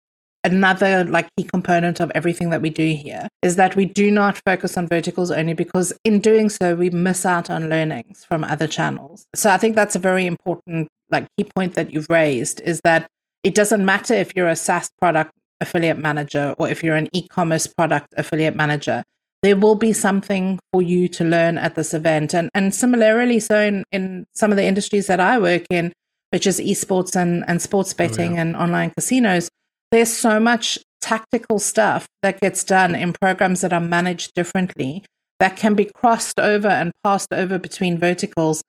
another 0.44 1.04
like 1.04 1.28
key 1.38 1.44
component 1.44 2.00
of 2.00 2.12
everything 2.16 2.50
that 2.50 2.62
we 2.62 2.70
do 2.70 2.94
here 2.94 3.28
is 3.42 3.56
that 3.58 3.76
we 3.76 3.86
do 3.86 4.10
not 4.10 4.40
focus 4.46 4.78
on 4.78 4.88
verticals 4.88 5.32
only 5.32 5.54
because 5.54 5.92
in 6.06 6.20
doing 6.20 6.50
so 6.50 6.76
we 6.76 6.90
miss 6.90 7.26
out 7.26 7.50
on 7.50 7.70
learnings 7.70 8.24
from 8.24 8.44
other 8.46 8.68
channels 8.68 9.26
so 9.36 9.50
i 9.50 9.58
think 9.58 9.76
that's 9.76 9.98
a 9.98 10.00
very 10.00 10.26
important 10.26 10.88
like 11.12 11.28
key 11.36 11.44
point 11.44 11.74
that 11.76 11.92
you've 11.92 12.10
raised 12.10 12.62
is 12.62 12.80
that 12.86 13.10
it 13.44 13.54
doesn't 13.54 13.84
matter 13.84 14.14
if 14.14 14.34
you're 14.36 14.48
a 14.48 14.56
saas 14.56 14.90
product 14.98 15.34
affiliate 15.62 15.98
manager 15.98 16.56
or 16.58 16.70
if 16.70 16.84
you're 16.84 16.96
an 16.96 17.10
e-commerce 17.14 17.68
product 17.68 18.08
affiliate 18.18 18.56
manager 18.56 19.04
there 19.42 19.56
will 19.56 19.76
be 19.76 19.94
something 19.94 20.60
for 20.74 20.82
you 20.82 21.08
to 21.08 21.24
learn 21.24 21.58
at 21.58 21.76
this 21.76 21.94
event 21.94 22.34
and 22.34 22.50
and 22.54 22.74
similarly 22.74 23.40
so 23.40 23.60
in, 23.60 23.84
in 23.92 24.26
some 24.34 24.52
of 24.52 24.58
the 24.58 24.66
industries 24.66 25.08
that 25.08 25.20
i 25.20 25.38
work 25.38 25.64
in 25.70 25.92
which 26.32 26.46
is 26.46 26.60
esports 26.60 27.16
and, 27.16 27.44
and 27.48 27.62
sports 27.62 27.94
betting 27.94 28.32
oh, 28.32 28.36
yeah. 28.36 28.42
and 28.42 28.56
online 28.56 28.92
casinos 28.92 29.50
there's 29.92 30.12
so 30.12 30.40
much 30.40 30.78
tactical 31.02 31.60
stuff 31.60 32.06
that 32.22 32.40
gets 32.40 32.64
done 32.64 32.94
in 32.94 33.14
programs 33.14 33.62
that 33.62 33.74
are 33.74 33.80
managed 33.80 34.34
differently 34.36 35.04
that 35.40 35.56
can 35.56 35.74
be 35.74 35.86
crossed 35.86 36.40
over 36.40 36.68
and 36.68 36.92
passed 37.04 37.32
over 37.34 37.58
between 37.58 37.98
verticals 37.98 38.62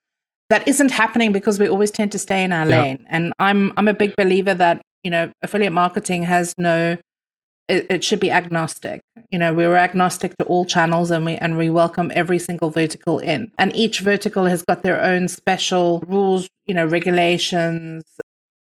that 0.49 0.67
isn't 0.67 0.91
happening 0.91 1.33
because 1.33 1.59
we 1.59 1.69
always 1.69 1.91
tend 1.91 2.11
to 2.13 2.19
stay 2.19 2.43
in 2.45 2.53
our 2.53 2.69
yeah. 2.69 2.83
lane 2.83 3.07
and 3.09 3.33
i'm 3.39 3.73
i'm 3.77 3.89
a 3.89 3.95
big 3.95 4.15
believer 4.17 4.55
that 4.55 4.81
you 5.02 5.11
know 5.11 5.30
affiliate 5.42 5.73
marketing 5.73 6.23
has 6.25 6.54
no 6.59 6.97
it, 7.71 7.87
it, 7.88 8.04
should 8.04 8.19
be 8.19 8.33
agnostic. 8.33 9.00
You 9.30 9.38
know 9.38 9.54
we're 9.54 9.76
agnostic 9.76 10.37
to 10.38 10.45
all 10.45 10.64
channels 10.64 11.11
and 11.11 11.25
we 11.25 11.37
and 11.37 11.57
we 11.57 11.71
welcome 11.71 12.11
every 12.14 12.38
single 12.38 12.71
vertical 12.71 13.21
in. 13.21 13.52
And 13.59 13.75
each 13.76 14.00
vertical 14.00 14.47
has 14.47 14.62
got 14.62 14.83
their 14.83 15.00
own 15.00 15.28
special 15.28 16.02
rules 16.07 16.49
you 16.66 16.75
know 16.75 16.85
regulations 16.85 18.04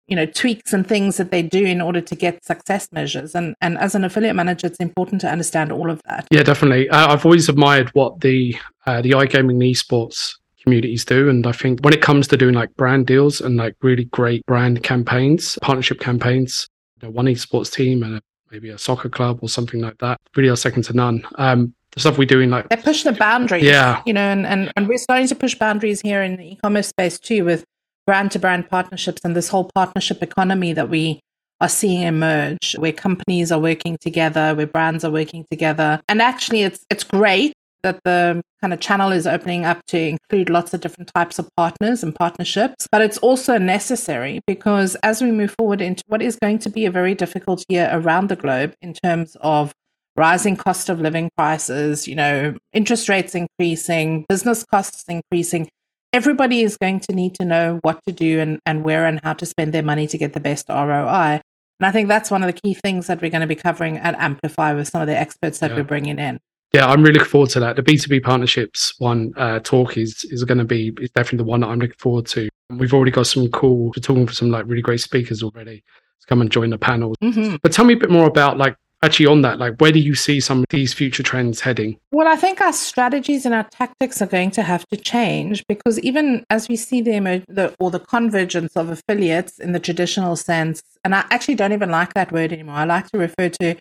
you 0.07 0.17
know 0.17 0.27
tweaks 0.27 0.73
and 0.73 0.87
things 0.87 1.17
that 1.17 1.31
they 1.31 1.43
do 1.43 1.65
in 1.65 1.81
order 1.81 2.01
to 2.01 2.15
get 2.15 2.45
success 2.45 2.89
measures. 2.93 3.35
And 3.35 3.55
and 3.61 3.77
as 3.79 3.95
an 3.95 4.05
affiliate 4.05 4.37
manager 4.37 4.69
it's 4.69 4.79
important 4.79 5.21
to 5.21 5.31
understand 5.31 5.71
all 5.71 5.91
of 5.91 6.01
that. 6.09 6.27
Yeah 6.31 6.43
definitely. 6.43 6.89
I've 6.91 7.27
always 7.27 7.49
admired 7.49 7.91
what 7.91 8.21
the 8.21 8.57
uh, 8.87 9.03
the 9.03 9.11
igaming 9.11 9.51
and 9.51 9.63
esports 9.63 10.35
communities 10.65 11.05
do. 11.05 11.29
And 11.29 11.47
i 11.47 11.53
think 11.53 11.81
when 11.81 11.95
it 11.95 12.03
comes 12.03 12.27
to 12.29 12.37
doing 12.37 12.55
like 12.55 12.75
brand 12.77 13.07
deals 13.07 13.41
and 13.41 13.57
like 13.57 13.75
really 13.83 14.05
great 14.07 14.45
brand 14.47 14.83
campaigns 14.83 15.59
partnership 15.63 16.01
campaigns 16.01 16.69
you 17.01 17.09
know, 17.09 17.13
one 17.13 17.27
esports 17.27 17.73
team 17.73 18.03
and 18.03 18.17
a, 18.17 18.23
maybe 18.51 18.71
a 18.71 18.79
soccer 18.79 19.09
club 19.09 19.39
or 19.43 19.49
something 19.49 19.81
like 19.81 19.99
that 19.99 20.19
really 20.37 20.49
are 20.49 20.57
second 20.57 20.83
to 20.85 20.93
none. 20.93 21.25
Um, 21.37 21.75
the 21.93 22.01
stuff 22.01 22.19
we 22.19 22.27
do 22.27 22.41
in 22.41 22.51
like 22.51 22.69
they're 22.69 22.79
pushing 22.79 23.13
the 23.13 23.19
boundaries 23.19 23.63
yeah. 23.63 24.03
you 24.05 24.13
know 24.13 24.21
and, 24.21 24.45
and 24.47 24.73
and 24.77 24.89
we're 24.89 24.99
starting 24.99 25.29
to 25.29 25.35
push 25.37 25.55
boundaries 25.55 26.01
here 26.01 26.23
in 26.25 26.37
the 26.37 26.53
e-commerce 26.53 26.89
space 26.89 27.21
too 27.21 27.45
with 27.45 27.65
brand 28.05 28.33
to 28.33 28.39
brand 28.41 28.69
partnerships 28.69 29.21
and 29.25 29.37
this 29.37 29.49
whole 29.49 29.71
partnership 29.75 30.21
economy 30.21 30.73
that 30.73 30.89
we 30.89 31.21
are 31.61 31.69
seeing 31.69 32.03
emerge 32.03 32.75
where 32.79 32.93
companies 32.93 33.53
are 33.53 33.61
working 33.61 33.97
together 33.99 34.55
where 34.55 34.67
brands 34.67 35.05
are 35.05 35.11
working 35.11 35.47
together. 35.51 36.01
And 36.09 36.21
actually 36.21 36.63
it's 36.63 36.85
it's 36.91 37.05
great 37.05 37.55
that 37.85 38.01
the 38.05 38.43
kind 38.61 38.73
of 38.73 38.81
channel 38.81 39.13
is 39.13 39.27
opening 39.27 39.65
up 39.65 39.85
to 39.87 39.99
include 39.99 40.51
lots 40.51 40.75
of 40.75 40.81
different 40.81 41.13
types 41.15 41.39
of 41.39 41.49
partners 41.57 42.03
and 42.03 42.15
partnerships 42.17 42.89
but 42.91 43.01
it's 43.01 43.19
also 43.19 43.57
necessary 43.57 44.41
because 44.47 44.97
as 45.05 45.23
we 45.23 45.31
move 45.31 45.55
forward 45.57 45.81
into 45.81 46.03
what 46.09 46.21
is 46.21 46.37
going 46.43 46.59
to 46.59 46.69
be 46.69 46.85
a 46.85 46.91
very 46.91 47.15
difficult 47.15 47.65
year 47.69 47.89
around 47.93 48.29
the 48.29 48.37
globe 48.37 48.75
in 48.83 48.93
terms 48.93 49.37
of 49.43 49.73
rising 50.17 50.57
cost 50.57 50.89
of 50.89 51.01
living 51.01 51.31
prices 51.37 52.09
you 52.09 52.17
know 52.17 52.57
interest 52.73 53.09
rates 53.09 53.37
increasing 53.37 54.25
business 54.29 54.65
costs 54.65 55.05
increasing 55.09 55.69
everybody 56.15 56.63
is 56.63 56.77
going 56.77 57.01
to 57.01 57.13
need 57.13 57.35
to 57.35 57.45
know 57.45 57.81
what 57.83 58.01
to 58.07 58.13
do 58.13 58.39
and, 58.39 58.61
and 58.65 58.85
where 58.85 59.05
and 59.05 59.21
how 59.25 59.33
to 59.33 59.45
spend 59.45 59.75
their 59.75 59.83
money 59.83 60.07
to 60.07 60.17
get 60.17 60.33
the 60.33 60.41
best 60.41 60.69
ROI. 60.69 61.41
And 61.81 61.87
I 61.87 61.91
think 61.91 62.07
that's 62.07 62.31
one 62.31 62.45
of 62.45 62.47
the 62.47 62.61
key 62.61 62.73
things 62.73 63.09
that 63.09 63.21
we're 63.21 63.33
going 63.33 63.41
to 63.41 63.49
be 63.49 63.57
covering 63.57 63.99
at 63.99 64.15
Amplify 64.15 64.75
with 64.75 64.87
some 64.87 65.03
of 65.03 65.09
the 65.09 65.19
experts 65.19 65.59
that 65.59 65.73
yeah. 65.73 65.77
we're 65.77 65.83
bringing 65.83 66.21
in. 66.21 66.39
Yeah, 66.75 66.89
I'm 66.89 67.03
really 67.03 67.15
looking 67.15 67.31
forward 67.31 67.51
to 67.51 67.61
that. 67.61 67.77
The 67.77 67.85
B2B 67.85 68.25
partnerships 68.25 68.99
one 68.99 69.33
uh, 69.37 69.61
talk 69.61 69.97
is 69.97 70.25
is 70.25 70.43
going 70.43 70.59
to 70.59 70.65
be 70.65 70.93
is 71.01 71.11
definitely 71.11 71.39
the 71.39 71.45
one 71.45 71.61
that 71.61 71.69
I'm 71.69 71.79
looking 71.79 71.97
forward 71.99 72.27
to. 72.27 72.49
We've 72.69 72.93
already 72.93 73.13
got 73.13 73.29
some 73.29 73.49
cool, 73.51 73.93
we're 73.97 74.03
talking 74.03 74.27
for 74.27 74.33
some 74.33 74.51
like 74.51 74.65
really 74.67 74.83
great 74.83 75.01
speakers 75.01 75.41
already 75.41 75.85
to 76.21 76.27
come 76.27 76.41
and 76.41 76.51
join 76.51 76.71
the 76.71 76.79
panel. 76.79 77.15
Mm-hmm. 77.23 77.57
But 77.63 77.71
tell 77.71 77.85
me 77.85 77.95
a 77.95 77.97
bit 77.97 78.11
more 78.11 78.27
about 78.27 78.59
like 78.59 78.77
actually 79.05 79.27
on 79.27 79.43
that 79.43 79.59
like 79.59 79.79
where 79.81 79.93
do 79.93 80.01
you 80.01 80.15
see 80.15 80.41
some 80.41 80.61
of 80.61 80.65
these 80.71 80.95
future 80.95 81.23
trends 81.23 81.61
heading 81.61 81.99
well 82.11 82.27
i 82.27 82.35
think 82.35 82.59
our 82.63 82.73
strategies 82.73 83.45
and 83.45 83.55
our 83.55 83.65
tactics 83.65 84.23
are 84.23 84.27
going 84.27 84.51
to 84.51 84.63
have 84.63 84.87
to 84.89 84.97
change 84.97 85.63
because 85.69 86.01
even 86.01 86.43
as 86.49 86.71
we 86.71 86.77
see 86.77 87.03
the, 87.03 87.45
the 87.49 87.75
or 87.79 87.91
the 87.91 88.01
convergence 88.01 88.75
of 88.77 88.89
affiliates 88.89 89.59
in 89.59 89.73
the 89.73 89.79
traditional 89.79 90.37
sense 90.37 90.83
and 91.05 91.15
i 91.15 91.23
actually 91.29 91.55
don't 91.55 91.73
even 91.73 91.91
like 91.91 92.15
that 92.15 92.33
word 92.33 92.51
anymore 92.51 92.77
i 92.77 92.85
like 92.85 93.07
to 93.11 93.19
refer 93.19 93.51
to 93.51 93.77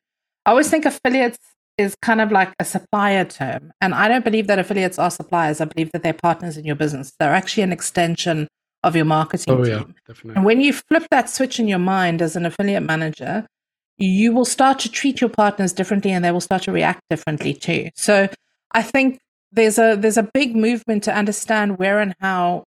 i 0.46 0.50
always 0.50 0.70
think 0.70 0.86
affiliates 0.86 1.40
is 1.78 1.96
kind 2.02 2.22
of 2.22 2.32
like 2.32 2.54
a 2.60 2.66
supplier 2.66 3.26
term. 3.26 3.74
And 3.82 3.94
I 3.94 4.08
don't 4.08 4.24
believe 4.24 4.48
that 4.48 4.60
affiliates 4.60 5.00
are 5.00 5.12
suppliers. 5.12 5.60
I 5.60 5.66
believe 5.66 5.92
that 5.92 6.04
they're 6.04 6.14
partners 6.14 6.58
in 6.58 6.66
your 6.66 6.76
business. 6.76 7.14
They're 7.20 7.34
actually 7.34 7.64
an 7.64 7.72
extension 7.72 8.48
of 8.84 8.96
your 8.96 9.06
marketing 9.06 9.54
oh, 9.54 9.64
team. 9.64 9.74
Yeah, 9.74 9.84
definitely. 10.08 10.36
And 10.36 10.46
when 10.46 10.62
you 10.62 10.74
flip 10.74 11.08
that 11.10 11.30
switch 11.30 11.60
in 11.60 11.68
your 11.68 11.80
mind 11.80 12.22
as 12.22 12.36
an 12.36 12.46
affiliate 12.46 12.84
manager, 12.84 13.48
you 13.98 14.34
will 14.34 14.46
start 14.46 14.80
to 14.80 14.90
treat 14.90 15.22
your 15.22 15.30
partners 15.30 15.74
differently 15.74 16.12
and 16.12 16.24
they 16.24 16.32
will 16.32 16.42
start 16.42 16.64
to 16.64 16.72
react 16.72 17.02
differently 17.10 17.54
too. 17.54 17.90
So 17.96 18.28
I 18.72 18.82
think 18.82 19.20
there's 19.52 19.78
a 19.78 19.96
there's 19.96 20.18
a 20.18 20.30
big 20.34 20.56
movement 20.56 21.04
to 21.04 21.14
understand 21.14 21.78
where 21.78 22.00
and 22.00 22.16
how 22.20 22.64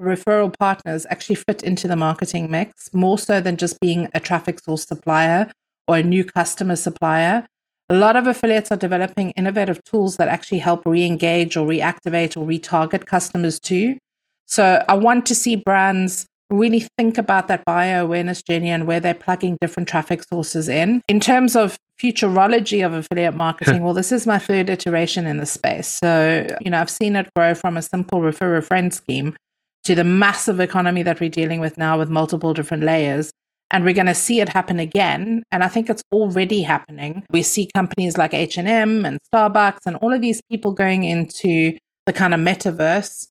referral 0.00 0.52
partners 0.58 1.06
actually 1.10 1.36
fit 1.36 1.62
into 1.62 1.86
the 1.86 1.96
marketing 1.96 2.50
mix 2.50 2.92
more 2.92 3.18
so 3.18 3.40
than 3.40 3.56
just 3.56 3.78
being 3.80 4.08
a 4.14 4.20
traffic 4.20 4.58
source 4.60 4.84
supplier 4.84 5.52
or 5.86 5.98
a 5.98 6.02
new 6.02 6.24
customer 6.24 6.76
supplier. 6.76 7.46
A 7.92 8.00
lot 8.02 8.16
of 8.16 8.26
affiliates 8.26 8.72
are 8.72 8.78
developing 8.78 9.32
innovative 9.32 9.84
tools 9.84 10.16
that 10.16 10.26
actually 10.26 10.60
help 10.60 10.86
re-engage 10.86 11.58
or 11.58 11.68
reactivate 11.68 12.38
or 12.38 12.46
retarget 12.46 13.04
customers 13.04 13.60
too. 13.60 13.98
So 14.46 14.82
I 14.88 14.94
want 14.94 15.26
to 15.26 15.34
see 15.34 15.56
brands 15.56 16.24
really 16.48 16.88
think 16.96 17.18
about 17.18 17.48
that 17.48 17.66
buyer 17.66 18.00
awareness 18.00 18.40
journey 18.42 18.70
and 18.70 18.86
where 18.86 18.98
they're 18.98 19.12
plugging 19.12 19.58
different 19.60 19.90
traffic 19.90 20.22
sources 20.26 20.70
in. 20.70 21.02
In 21.06 21.20
terms 21.20 21.54
of 21.54 21.76
futurology 22.02 22.84
of 22.84 22.94
affiliate 22.94 23.34
marketing, 23.34 23.82
well, 23.82 23.92
this 23.92 24.10
is 24.10 24.26
my 24.26 24.38
third 24.38 24.70
iteration 24.70 25.26
in 25.26 25.36
the 25.36 25.44
space. 25.44 25.88
So, 26.02 26.46
you 26.62 26.70
know, 26.70 26.80
I've 26.80 26.88
seen 26.88 27.14
it 27.14 27.28
grow 27.36 27.54
from 27.54 27.76
a 27.76 27.82
simple 27.82 28.22
refer 28.22 28.56
a 28.56 28.62
friend 28.62 28.94
scheme 28.94 29.36
to 29.84 29.94
the 29.94 30.04
massive 30.04 30.60
economy 30.60 31.02
that 31.02 31.20
we're 31.20 31.28
dealing 31.28 31.60
with 31.60 31.76
now 31.76 31.98
with 31.98 32.08
multiple 32.08 32.54
different 32.54 32.84
layers. 32.84 33.30
And 33.72 33.84
we're 33.84 33.94
going 33.94 34.06
to 34.06 34.14
see 34.14 34.40
it 34.40 34.50
happen 34.50 34.78
again. 34.78 35.42
And 35.50 35.64
I 35.64 35.68
think 35.68 35.90
it's 35.90 36.02
already 36.12 36.62
happening. 36.62 37.24
We 37.30 37.42
see 37.42 37.70
companies 37.74 38.16
like 38.16 38.34
H&M 38.34 39.04
and 39.04 39.18
Starbucks 39.34 39.86
and 39.86 39.96
all 39.96 40.12
of 40.12 40.20
these 40.20 40.42
people 40.50 40.72
going 40.72 41.04
into 41.04 41.76
the 42.06 42.12
kind 42.12 42.34
of 42.34 42.40
metaverse 42.40 43.28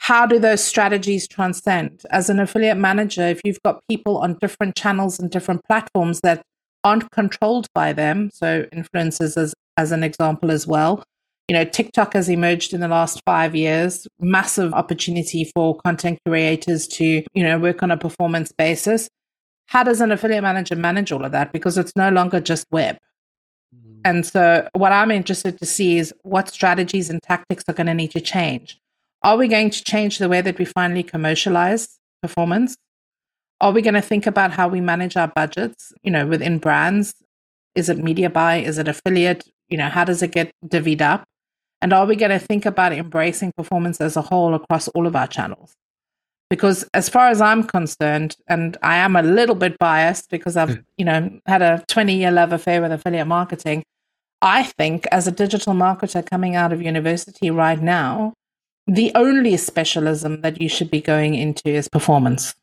how 0.00 0.24
do 0.24 0.38
those 0.38 0.64
strategies 0.64 1.28
transcend? 1.28 2.02
As 2.10 2.30
an 2.30 2.40
affiliate 2.40 2.78
manager, 2.78 3.26
if 3.26 3.40
you've 3.44 3.62
got 3.62 3.82
people 3.88 4.16
on 4.16 4.38
different 4.40 4.74
channels 4.74 5.20
and 5.20 5.30
different 5.30 5.62
platforms 5.68 6.20
that 6.22 6.42
aren't 6.82 7.10
controlled 7.10 7.66
by 7.74 7.92
them, 7.92 8.30
so 8.32 8.64
influencers 8.74 9.36
as, 9.36 9.52
as 9.76 9.92
an 9.92 10.02
example 10.02 10.50
as 10.50 10.66
well. 10.66 11.02
You 11.48 11.54
know, 11.54 11.64
TikTok 11.64 12.14
has 12.14 12.30
emerged 12.30 12.72
in 12.72 12.80
the 12.80 12.88
last 12.88 13.20
five 13.26 13.54
years, 13.54 14.08
massive 14.18 14.72
opportunity 14.72 15.50
for 15.54 15.76
content 15.84 16.18
creators 16.26 16.88
to, 16.88 17.22
you 17.34 17.42
know, 17.42 17.58
work 17.58 17.82
on 17.82 17.90
a 17.90 17.98
performance 17.98 18.52
basis. 18.56 19.06
How 19.70 19.84
does 19.84 20.00
an 20.00 20.10
affiliate 20.10 20.42
manager 20.42 20.74
manage 20.74 21.12
all 21.12 21.24
of 21.24 21.30
that? 21.30 21.52
Because 21.52 21.78
it's 21.78 21.94
no 21.94 22.10
longer 22.10 22.40
just 22.40 22.66
web. 22.72 22.96
Mm-hmm. 23.72 24.00
And 24.04 24.26
so, 24.26 24.68
what 24.72 24.90
I'm 24.90 25.12
interested 25.12 25.60
to 25.60 25.64
see 25.64 25.96
is 25.96 26.12
what 26.22 26.48
strategies 26.48 27.08
and 27.08 27.22
tactics 27.22 27.62
are 27.68 27.72
going 27.72 27.86
to 27.86 27.94
need 27.94 28.10
to 28.10 28.20
change. 28.20 28.80
Are 29.22 29.36
we 29.36 29.46
going 29.46 29.70
to 29.70 29.84
change 29.84 30.18
the 30.18 30.28
way 30.28 30.40
that 30.40 30.58
we 30.58 30.64
finally 30.64 31.04
commercialize 31.04 32.00
performance? 32.20 32.76
Are 33.60 33.70
we 33.70 33.80
going 33.80 33.94
to 33.94 34.00
think 34.00 34.26
about 34.26 34.50
how 34.50 34.66
we 34.66 34.80
manage 34.80 35.16
our 35.16 35.28
budgets, 35.28 35.92
you 36.02 36.10
know, 36.10 36.26
within 36.26 36.58
brands? 36.58 37.14
Is 37.76 37.88
it 37.88 37.98
media 37.98 38.28
buy? 38.28 38.56
Is 38.56 38.76
it 38.76 38.88
affiliate? 38.88 39.48
You 39.68 39.78
know, 39.78 39.88
how 39.88 40.04
does 40.04 40.20
it 40.20 40.32
get 40.32 40.50
divvied 40.66 41.00
up? 41.00 41.22
And 41.80 41.92
are 41.92 42.06
we 42.06 42.16
going 42.16 42.32
to 42.32 42.40
think 42.40 42.66
about 42.66 42.92
embracing 42.92 43.52
performance 43.56 44.00
as 44.00 44.16
a 44.16 44.22
whole 44.22 44.52
across 44.52 44.88
all 44.88 45.06
of 45.06 45.14
our 45.14 45.28
channels? 45.28 45.76
Because 46.50 46.84
as 46.92 47.08
far 47.08 47.28
as 47.28 47.40
I'm 47.40 47.62
concerned, 47.62 48.36
and 48.48 48.76
I 48.82 48.96
am 48.96 49.16
a 49.16 49.22
little 49.22 49.54
bit 49.54 49.78
biased 49.78 50.30
because 50.30 50.56
I've, 50.56 50.74
hmm. 50.74 50.80
you 50.98 51.04
know, 51.04 51.40
had 51.46 51.62
a 51.62 51.84
20 51.88 52.14
year 52.14 52.30
love 52.30 52.52
affair 52.52 52.82
with 52.82 52.92
affiliate 52.92 53.26
marketing. 53.26 53.84
I 54.42 54.64
think 54.64 55.06
as 55.12 55.26
a 55.26 55.32
digital 55.32 55.74
marketer 55.74 56.28
coming 56.28 56.56
out 56.56 56.72
of 56.72 56.82
university 56.82 57.50
right 57.50 57.80
now, 57.80 58.34
the 58.86 59.12
only 59.14 59.56
specialism 59.56 60.40
that 60.40 60.60
you 60.60 60.68
should 60.68 60.90
be 60.90 61.00
going 61.00 61.34
into 61.34 61.68
is 61.68 61.88
performance. 61.88 62.54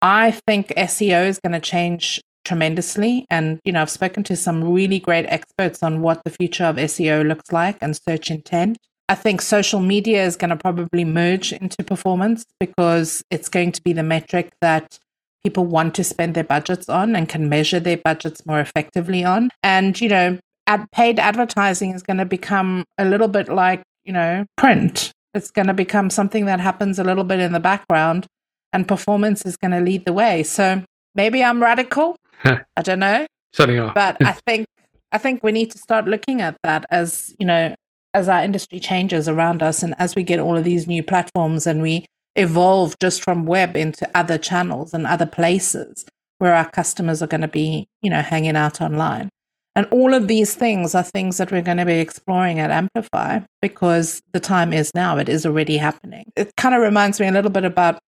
I 0.00 0.30
think 0.46 0.68
SEO 0.76 1.26
is 1.26 1.40
going 1.40 1.54
to 1.54 1.60
change 1.60 2.20
tremendously. 2.44 3.26
And, 3.28 3.60
you 3.64 3.72
know, 3.72 3.82
I've 3.82 3.90
spoken 3.90 4.22
to 4.24 4.36
some 4.36 4.64
really 4.64 4.98
great 4.98 5.26
experts 5.26 5.82
on 5.82 6.00
what 6.00 6.22
the 6.24 6.30
future 6.30 6.64
of 6.64 6.76
SEO 6.76 7.26
looks 7.26 7.52
like 7.52 7.76
and 7.80 7.96
search 7.96 8.30
intent. 8.30 8.78
I 9.08 9.14
think 9.14 9.40
social 9.40 9.80
media 9.80 10.24
is 10.24 10.36
going 10.36 10.50
to 10.50 10.56
probably 10.56 11.04
merge 11.04 11.52
into 11.52 11.82
performance 11.82 12.44
because 12.60 13.22
it's 13.30 13.48
going 13.48 13.72
to 13.72 13.82
be 13.82 13.92
the 13.92 14.02
metric 14.02 14.52
that 14.60 14.98
people 15.42 15.64
want 15.64 15.94
to 15.94 16.04
spend 16.04 16.34
their 16.34 16.44
budgets 16.44 16.88
on 16.88 17.16
and 17.16 17.28
can 17.28 17.48
measure 17.48 17.80
their 17.80 17.96
budgets 17.96 18.44
more 18.44 18.60
effectively 18.60 19.24
on. 19.24 19.50
And, 19.62 19.98
you 20.00 20.08
know, 20.08 20.38
ad- 20.66 20.90
paid 20.92 21.18
advertising 21.18 21.94
is 21.94 22.02
going 22.02 22.18
to 22.18 22.26
become 22.26 22.84
a 22.98 23.04
little 23.04 23.28
bit 23.28 23.48
like, 23.48 23.82
you 24.04 24.12
know, 24.12 24.44
print 24.56 25.12
it's 25.34 25.50
going 25.50 25.66
to 25.66 25.74
become 25.74 26.10
something 26.10 26.46
that 26.46 26.60
happens 26.60 26.98
a 26.98 27.04
little 27.04 27.24
bit 27.24 27.40
in 27.40 27.52
the 27.52 27.60
background 27.60 28.26
and 28.72 28.86
performance 28.86 29.44
is 29.44 29.56
going 29.56 29.70
to 29.70 29.80
lead 29.80 30.04
the 30.04 30.12
way. 30.12 30.42
So 30.42 30.82
maybe 31.14 31.42
I'm 31.42 31.62
radical. 31.62 32.16
I 32.44 32.82
don't 32.82 32.98
know. 32.98 33.26
Certainly 33.52 33.80
are. 33.80 33.92
but 33.94 34.16
I 34.20 34.32
think 34.46 34.66
I 35.10 35.18
think 35.18 35.42
we 35.42 35.52
need 35.52 35.70
to 35.70 35.78
start 35.78 36.06
looking 36.06 36.42
at 36.42 36.56
that 36.64 36.84
as, 36.90 37.34
you 37.38 37.46
know, 37.46 37.74
as 38.14 38.28
our 38.28 38.42
industry 38.42 38.80
changes 38.80 39.28
around 39.28 39.62
us 39.62 39.82
and 39.82 39.94
as 39.98 40.14
we 40.14 40.22
get 40.22 40.40
all 40.40 40.56
of 40.56 40.64
these 40.64 40.86
new 40.86 41.02
platforms 41.02 41.66
and 41.66 41.82
we 41.82 42.06
evolve 42.36 42.98
just 43.00 43.22
from 43.22 43.46
web 43.46 43.76
into 43.76 44.08
other 44.14 44.38
channels 44.38 44.94
and 44.94 45.06
other 45.06 45.26
places 45.26 46.04
where 46.38 46.54
our 46.54 46.68
customers 46.70 47.22
are 47.22 47.26
going 47.26 47.40
to 47.40 47.48
be, 47.48 47.88
you 48.00 48.10
know, 48.10 48.22
hanging 48.22 48.56
out 48.56 48.80
online. 48.80 49.28
And 49.74 49.86
all 49.90 50.14
of 50.14 50.26
these 50.26 50.54
things 50.54 50.94
are 50.94 51.02
things 51.02 51.36
that 51.36 51.52
we're 51.52 51.62
going 51.62 51.76
to 51.76 51.84
be 51.84 52.00
exploring 52.00 52.58
at 52.58 52.70
Amplify 52.70 53.40
because 53.62 54.22
the 54.32 54.40
time 54.40 54.72
is 54.72 54.92
now. 54.94 55.18
It 55.18 55.28
is 55.28 55.46
already 55.46 55.76
happening. 55.76 56.32
It 56.36 56.50
kind 56.56 56.74
of 56.74 56.80
reminds 56.80 57.20
me 57.20 57.28
a 57.28 57.32
little 57.32 57.50
bit 57.50 57.64
about, 57.64 58.00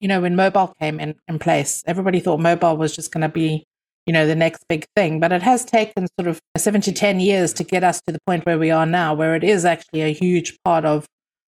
you 0.00 0.08
know, 0.08 0.20
when 0.20 0.34
mobile 0.34 0.74
came 0.80 0.98
in, 0.98 1.14
in 1.28 1.38
place, 1.38 1.84
everybody 1.86 2.18
thought 2.18 2.40
mobile 2.40 2.76
was 2.76 2.94
just 2.94 3.12
going 3.12 3.22
to 3.22 3.28
be, 3.28 3.64
you 4.06 4.12
know, 4.12 4.26
the 4.26 4.34
next 4.34 4.64
big 4.68 4.86
thing. 4.96 5.20
But 5.20 5.32
it 5.32 5.42
has 5.42 5.64
taken 5.64 6.06
sort 6.18 6.28
of 6.28 6.40
seven 6.56 6.80
to 6.82 6.92
10 6.92 7.20
years 7.20 7.52
to 7.54 7.64
get 7.64 7.84
us 7.84 8.00
to 8.06 8.12
the 8.12 8.18
point 8.26 8.46
where 8.46 8.58
we 8.58 8.70
are 8.70 8.86
now, 8.86 9.14
where 9.14 9.34
it 9.34 9.44
is 9.44 9.64
actually 9.64 10.02
a 10.02 10.12
huge 10.12 10.56
part 10.64 10.84
of 10.84 11.06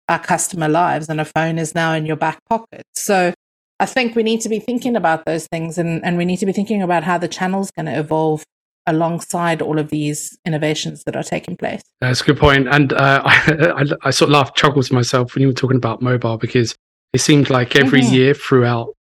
our 0.08 0.18
customer 0.18 0.68
lives 0.68 1.08
and 1.08 1.20
a 1.20 1.24
phone 1.24 1.58
is 1.58 1.74
now 1.74 1.92
in 1.92 2.06
your 2.06 2.16
back 2.16 2.38
pocket. 2.48 2.82
So 2.94 3.32
I 3.80 3.86
think 3.86 4.14
we 4.14 4.22
need 4.22 4.40
to 4.42 4.48
be 4.48 4.60
thinking 4.60 4.96
about 4.96 5.24
those 5.24 5.46
things 5.46 5.78
and, 5.78 6.04
and 6.04 6.16
we 6.16 6.24
need 6.24 6.38
to 6.38 6.46
be 6.46 6.52
thinking 6.52 6.82
about 6.82 7.04
how 7.04 7.18
the 7.18 7.28
channel's 7.28 7.70
going 7.70 7.86
to 7.86 7.98
evolve 7.98 8.44
alongside 8.86 9.62
all 9.62 9.78
of 9.78 9.88
these 9.88 10.38
innovations 10.44 11.04
that 11.04 11.16
are 11.16 11.22
taking 11.22 11.56
place. 11.56 11.82
That's 12.00 12.20
a 12.20 12.24
good 12.24 12.38
point. 12.38 12.68
And 12.68 12.92
uh, 12.92 13.22
I, 13.24 13.72
I, 13.76 13.84
I, 14.02 14.10
sort 14.10 14.28
of 14.28 14.32
laughed, 14.32 14.56
chuckled 14.56 14.84
to 14.86 14.94
myself 14.94 15.34
when 15.34 15.42
you 15.42 15.48
were 15.48 15.54
talking 15.54 15.76
about 15.76 16.02
mobile 16.02 16.36
because 16.36 16.74
it 17.12 17.20
seemed 17.20 17.48
like 17.48 17.76
every 17.76 18.02
mm-hmm. 18.02 18.14
year 18.14 18.34
throughout 18.34 18.93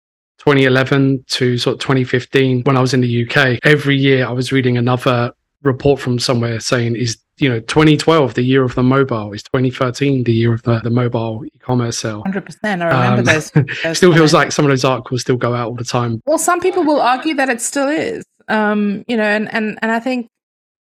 2011 0.45 1.25
to 1.29 1.57
sort 1.57 1.75
of 1.75 1.81
2015, 1.81 2.63
when 2.63 2.77
I 2.77 2.81
was 2.81 2.93
in 2.93 3.01
the 3.01 3.27
UK, 3.29 3.61
every 3.63 3.97
year 3.97 4.27
I 4.27 4.33
was 4.33 4.51
reading 4.51 4.77
another 4.77 5.33
report 5.63 6.01
from 6.01 6.19
somewhere 6.19 6.59
saying 6.59 6.97
is 6.97 7.17
you 7.39 7.49
know 7.49 7.61
2012 7.61 8.35
the 8.35 8.43
year 8.43 8.65
of 8.65 8.75
the 8.75 8.83
mobile 8.83 9.33
is 9.33 9.45
2013 9.45 10.25
the 10.25 10.33
year 10.33 10.53
of 10.53 10.61
the, 10.63 10.81
the 10.81 10.91
mobile 10.91 11.45
e-commerce 11.47 11.99
sale. 11.99 12.25
100% 12.25 12.57
i 12.65 12.73
remember 12.73 13.21
um, 13.21 13.25
those, 13.25 13.51
those 13.85 13.97
still 13.97 14.13
feels 14.13 14.35
like 14.35 14.51
some 14.51 14.65
of 14.65 14.71
those 14.71 14.85
articles 14.85 15.21
still 15.21 15.37
go 15.37 15.55
out 15.55 15.69
all 15.69 15.77
the 15.77 15.85
time. 15.85 16.21
Well 16.27 16.39
some 16.39 16.59
people 16.59 16.83
will 16.83 17.01
argue 17.01 17.35
that 17.35 17.49
it 17.49 17.61
still 17.61 17.87
is 17.87 18.25
um, 18.49 19.05
you 19.09 19.17
know, 19.17 19.25
and, 19.25 19.53
and, 19.53 19.79
and 19.83 19.91
I 19.91 20.01
think 20.01 20.29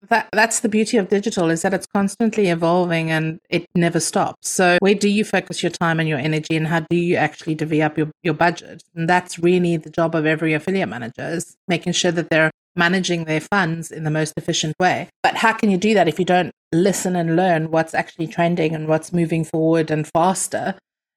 that 0.09 0.29
that's 0.33 0.61
the 0.61 0.69
beauty 0.69 0.97
of 0.97 1.09
digital 1.09 1.51
is 1.51 1.63
that 1.63 1.75
it's 1.75 1.87
constantly 1.87 2.49
evolving 2.49 3.11
and 3.11 3.41
it 3.51 3.67
never 3.75 4.01
stops. 4.01 4.49
So 4.49 4.79
where 4.81 4.95
do 4.95 5.09
you 5.09 5.25
focus 5.25 5.63
your 5.63 5.71
time 5.71 6.01
and 6.01 6.09
your 6.09 6.19
energy 6.19 6.57
and 6.57 6.67
how 6.67 6.81
do 6.81 6.97
you 6.97 7.17
actually 7.17 7.55
divvy 7.55 7.83
up 7.83 7.99
your, 7.99 8.11
your 8.23 8.35
budget? 8.35 8.83
And 8.95 9.09
that's 9.09 9.39
really 9.39 9.77
the 9.77 9.91
job 9.91 10.15
of 10.15 10.27
every 10.27 10.55
affiliate 10.55 10.89
manager 10.89 11.29
is 11.29 11.57
making 11.67 11.93
sure 11.93 12.13
that 12.13 12.31
they're 12.31 12.51
managing 12.77 13.25
their 13.25 13.41
funds 13.41 13.91
in 13.91 14.05
the 14.05 14.11
most 14.11 14.35
efficient 14.37 14.75
way. 14.79 15.09
But 15.23 15.37
how 15.37 15.53
can 15.53 15.71
you 15.71 15.77
do 15.77 15.95
that 15.95 16.09
if 16.09 16.19
you 16.19 16.25
don't 16.25 16.53
listen 16.73 17.17
and 17.17 17.37
learn 17.37 17.71
what's 17.71 17.95
actually 17.95 18.29
trending 18.29 18.75
and 18.75 18.89
what's 18.89 19.13
moving 19.13 19.45
forward 19.45 19.91
and 19.91 20.07
faster 20.07 20.75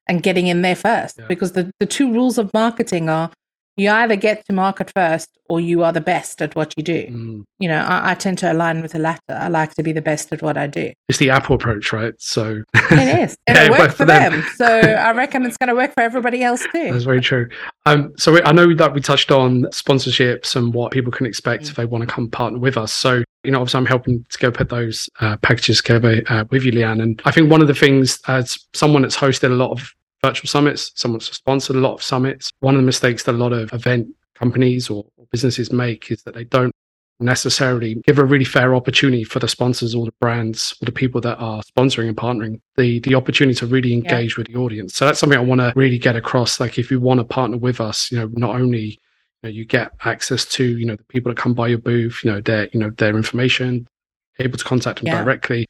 and 0.08 0.22
getting 0.22 0.48
in 0.48 0.62
there 0.62 0.76
first? 0.76 1.18
Yeah. 1.18 1.26
Because 1.26 1.52
the, 1.52 1.70
the 1.78 1.86
two 1.86 2.12
rules 2.12 2.36
of 2.36 2.52
marketing 2.52 3.08
are 3.08 3.30
you 3.76 3.90
either 3.90 4.16
get 4.16 4.44
to 4.46 4.52
market 4.52 4.90
first 4.94 5.28
or 5.48 5.60
you 5.60 5.82
are 5.82 5.92
the 5.92 6.00
best 6.00 6.42
at 6.42 6.54
what 6.54 6.74
you 6.76 6.82
do. 6.82 7.06
Mm. 7.06 7.44
You 7.58 7.68
know, 7.68 7.78
I, 7.78 8.12
I, 8.12 8.14
tend 8.14 8.38
to 8.38 8.52
align 8.52 8.82
with 8.82 8.92
the 8.92 8.98
latter. 8.98 9.20
I 9.28 9.48
like 9.48 9.74
to 9.74 9.82
be 9.82 9.92
the 9.92 10.02
best 10.02 10.32
at 10.32 10.42
what 10.42 10.56
I 10.56 10.66
do. 10.66 10.92
It's 11.08 11.18
the 11.18 11.30
Apple 11.30 11.56
approach, 11.56 11.92
right? 11.92 12.14
So 12.18 12.62
it 12.74 13.20
is. 13.20 13.36
It'll 13.46 13.64
yeah, 13.64 13.78
work, 13.78 13.92
for 13.92 14.04
them. 14.04 14.32
them. 14.32 14.44
So 14.56 14.66
I 14.66 15.12
reckon 15.12 15.44
it's 15.44 15.56
going 15.56 15.68
to 15.68 15.74
work 15.74 15.94
for 15.94 16.02
everybody 16.02 16.42
else 16.42 16.62
too. 16.72 16.92
That's 16.92 17.04
very 17.04 17.20
true. 17.20 17.48
Um, 17.86 18.12
so 18.16 18.32
we, 18.32 18.42
I 18.42 18.52
know 18.52 18.74
that 18.74 18.94
we 18.94 19.00
touched 19.00 19.30
on 19.30 19.62
sponsorships 19.64 20.54
and 20.56 20.72
what 20.74 20.92
people 20.92 21.12
can 21.12 21.26
expect 21.26 21.64
mm. 21.64 21.70
if 21.70 21.76
they 21.76 21.84
want 21.84 22.02
to 22.02 22.12
come 22.12 22.28
partner 22.28 22.58
with 22.58 22.76
us. 22.76 22.92
So 22.92 23.24
you 23.44 23.50
know, 23.50 23.58
obviously 23.58 23.78
I'm 23.78 23.86
helping 23.86 24.24
to 24.30 24.38
go 24.38 24.50
put 24.52 24.68
those 24.68 25.08
uh, 25.20 25.36
packages 25.38 25.78
together 25.78 26.22
uh, 26.28 26.44
with 26.50 26.64
you, 26.64 26.72
Leanne. 26.72 27.02
And 27.02 27.20
I 27.24 27.32
think 27.32 27.50
one 27.50 27.60
of 27.60 27.68
the 27.68 27.74
things 27.74 28.20
as 28.28 28.58
someone 28.72 29.02
that's 29.02 29.16
hosted 29.16 29.50
a 29.50 29.54
lot 29.54 29.72
of 29.72 29.92
virtual 30.22 30.48
summits. 30.48 30.92
Someone's 30.94 31.30
sponsored 31.30 31.76
a 31.76 31.80
lot 31.80 31.94
of 31.94 32.02
summits. 32.02 32.50
One 32.60 32.74
of 32.74 32.80
the 32.80 32.86
mistakes 32.86 33.24
that 33.24 33.34
a 33.34 33.38
lot 33.38 33.52
of 33.52 33.72
event 33.72 34.08
companies 34.34 34.90
or, 34.90 35.04
or 35.16 35.26
businesses 35.30 35.72
make 35.72 36.10
is 36.10 36.22
that 36.24 36.34
they 36.34 36.44
don't 36.44 36.72
necessarily 37.20 37.94
give 38.06 38.18
a 38.18 38.24
really 38.24 38.44
fair 38.44 38.74
opportunity 38.74 39.24
for 39.24 39.38
the 39.38 39.48
sponsors 39.48 39.94
or 39.94 40.04
the 40.06 40.14
brands 40.20 40.74
or 40.82 40.86
the 40.86 40.92
people 40.92 41.20
that 41.20 41.36
are 41.38 41.62
sponsoring 41.62 42.08
and 42.08 42.16
partnering 42.16 42.60
the 42.76 42.98
the 43.00 43.14
opportunity 43.14 43.54
to 43.54 43.66
really 43.66 43.92
engage 43.92 44.32
yeah. 44.32 44.38
with 44.38 44.46
the 44.48 44.56
audience 44.56 44.94
so 44.94 45.06
that's 45.06 45.20
something 45.20 45.38
i 45.38 45.42
want 45.42 45.60
to 45.60 45.72
really 45.76 45.98
get 45.98 46.16
across 46.16 46.58
like 46.58 46.78
if 46.78 46.90
you 46.90 46.98
want 46.98 47.18
to 47.18 47.24
partner 47.24 47.56
with 47.56 47.80
us 47.80 48.10
you 48.10 48.18
know 48.18 48.28
not 48.32 48.56
only 48.56 48.80
you, 48.80 48.96
know, 49.44 49.48
you 49.50 49.64
get 49.64 49.92
access 50.04 50.44
to 50.44 50.76
you 50.76 50.84
know 50.84 50.96
the 50.96 51.04
people 51.04 51.30
that 51.30 51.38
come 51.38 51.54
by 51.54 51.68
your 51.68 51.78
booth 51.78 52.22
you 52.24 52.30
know 52.30 52.40
their 52.40 52.68
you 52.72 52.80
know 52.80 52.90
their 52.90 53.16
information 53.16 53.86
able 54.38 54.58
to 54.58 54.64
contact 54.64 54.98
them 54.98 55.06
yeah. 55.06 55.22
directly 55.22 55.66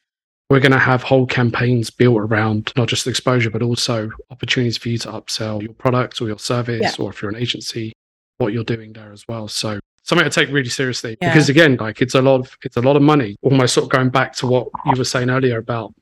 we're 0.52 0.60
going 0.60 0.70
to 0.70 0.78
have 0.78 1.02
whole 1.02 1.24
campaigns 1.24 1.88
built 1.88 2.18
around 2.18 2.74
not 2.76 2.86
just 2.86 3.06
exposure 3.06 3.48
but 3.48 3.62
also 3.62 4.10
opportunities 4.30 4.76
for 4.76 4.90
you 4.90 4.98
to 4.98 5.08
upsell 5.08 5.62
your 5.62 5.72
product 5.72 6.20
or 6.20 6.26
your 6.26 6.38
service 6.38 6.98
yeah. 6.98 7.04
or 7.04 7.08
if 7.08 7.22
you're 7.22 7.30
an 7.30 7.36
agency 7.36 7.90
what 8.36 8.52
you're 8.52 8.62
doing 8.62 8.92
there 8.92 9.12
as 9.12 9.26
well 9.26 9.48
so 9.48 9.80
something 10.02 10.28
to 10.28 10.30
take 10.30 10.50
really 10.50 10.68
seriously 10.68 11.16
yeah. 11.22 11.32
because 11.32 11.48
again 11.48 11.74
like 11.80 12.02
it's 12.02 12.14
a 12.14 12.20
lot 12.20 12.38
of 12.38 12.54
it's 12.64 12.76
a 12.76 12.82
lot 12.82 12.96
of 12.96 13.02
money 13.02 13.34
almost 13.40 13.72
sort 13.72 13.84
of 13.84 13.90
going 13.90 14.10
back 14.10 14.34
to 14.34 14.46
what 14.46 14.68
you 14.84 14.92
were 14.94 15.04
saying 15.04 15.30
earlier 15.30 15.56
about 15.56 15.94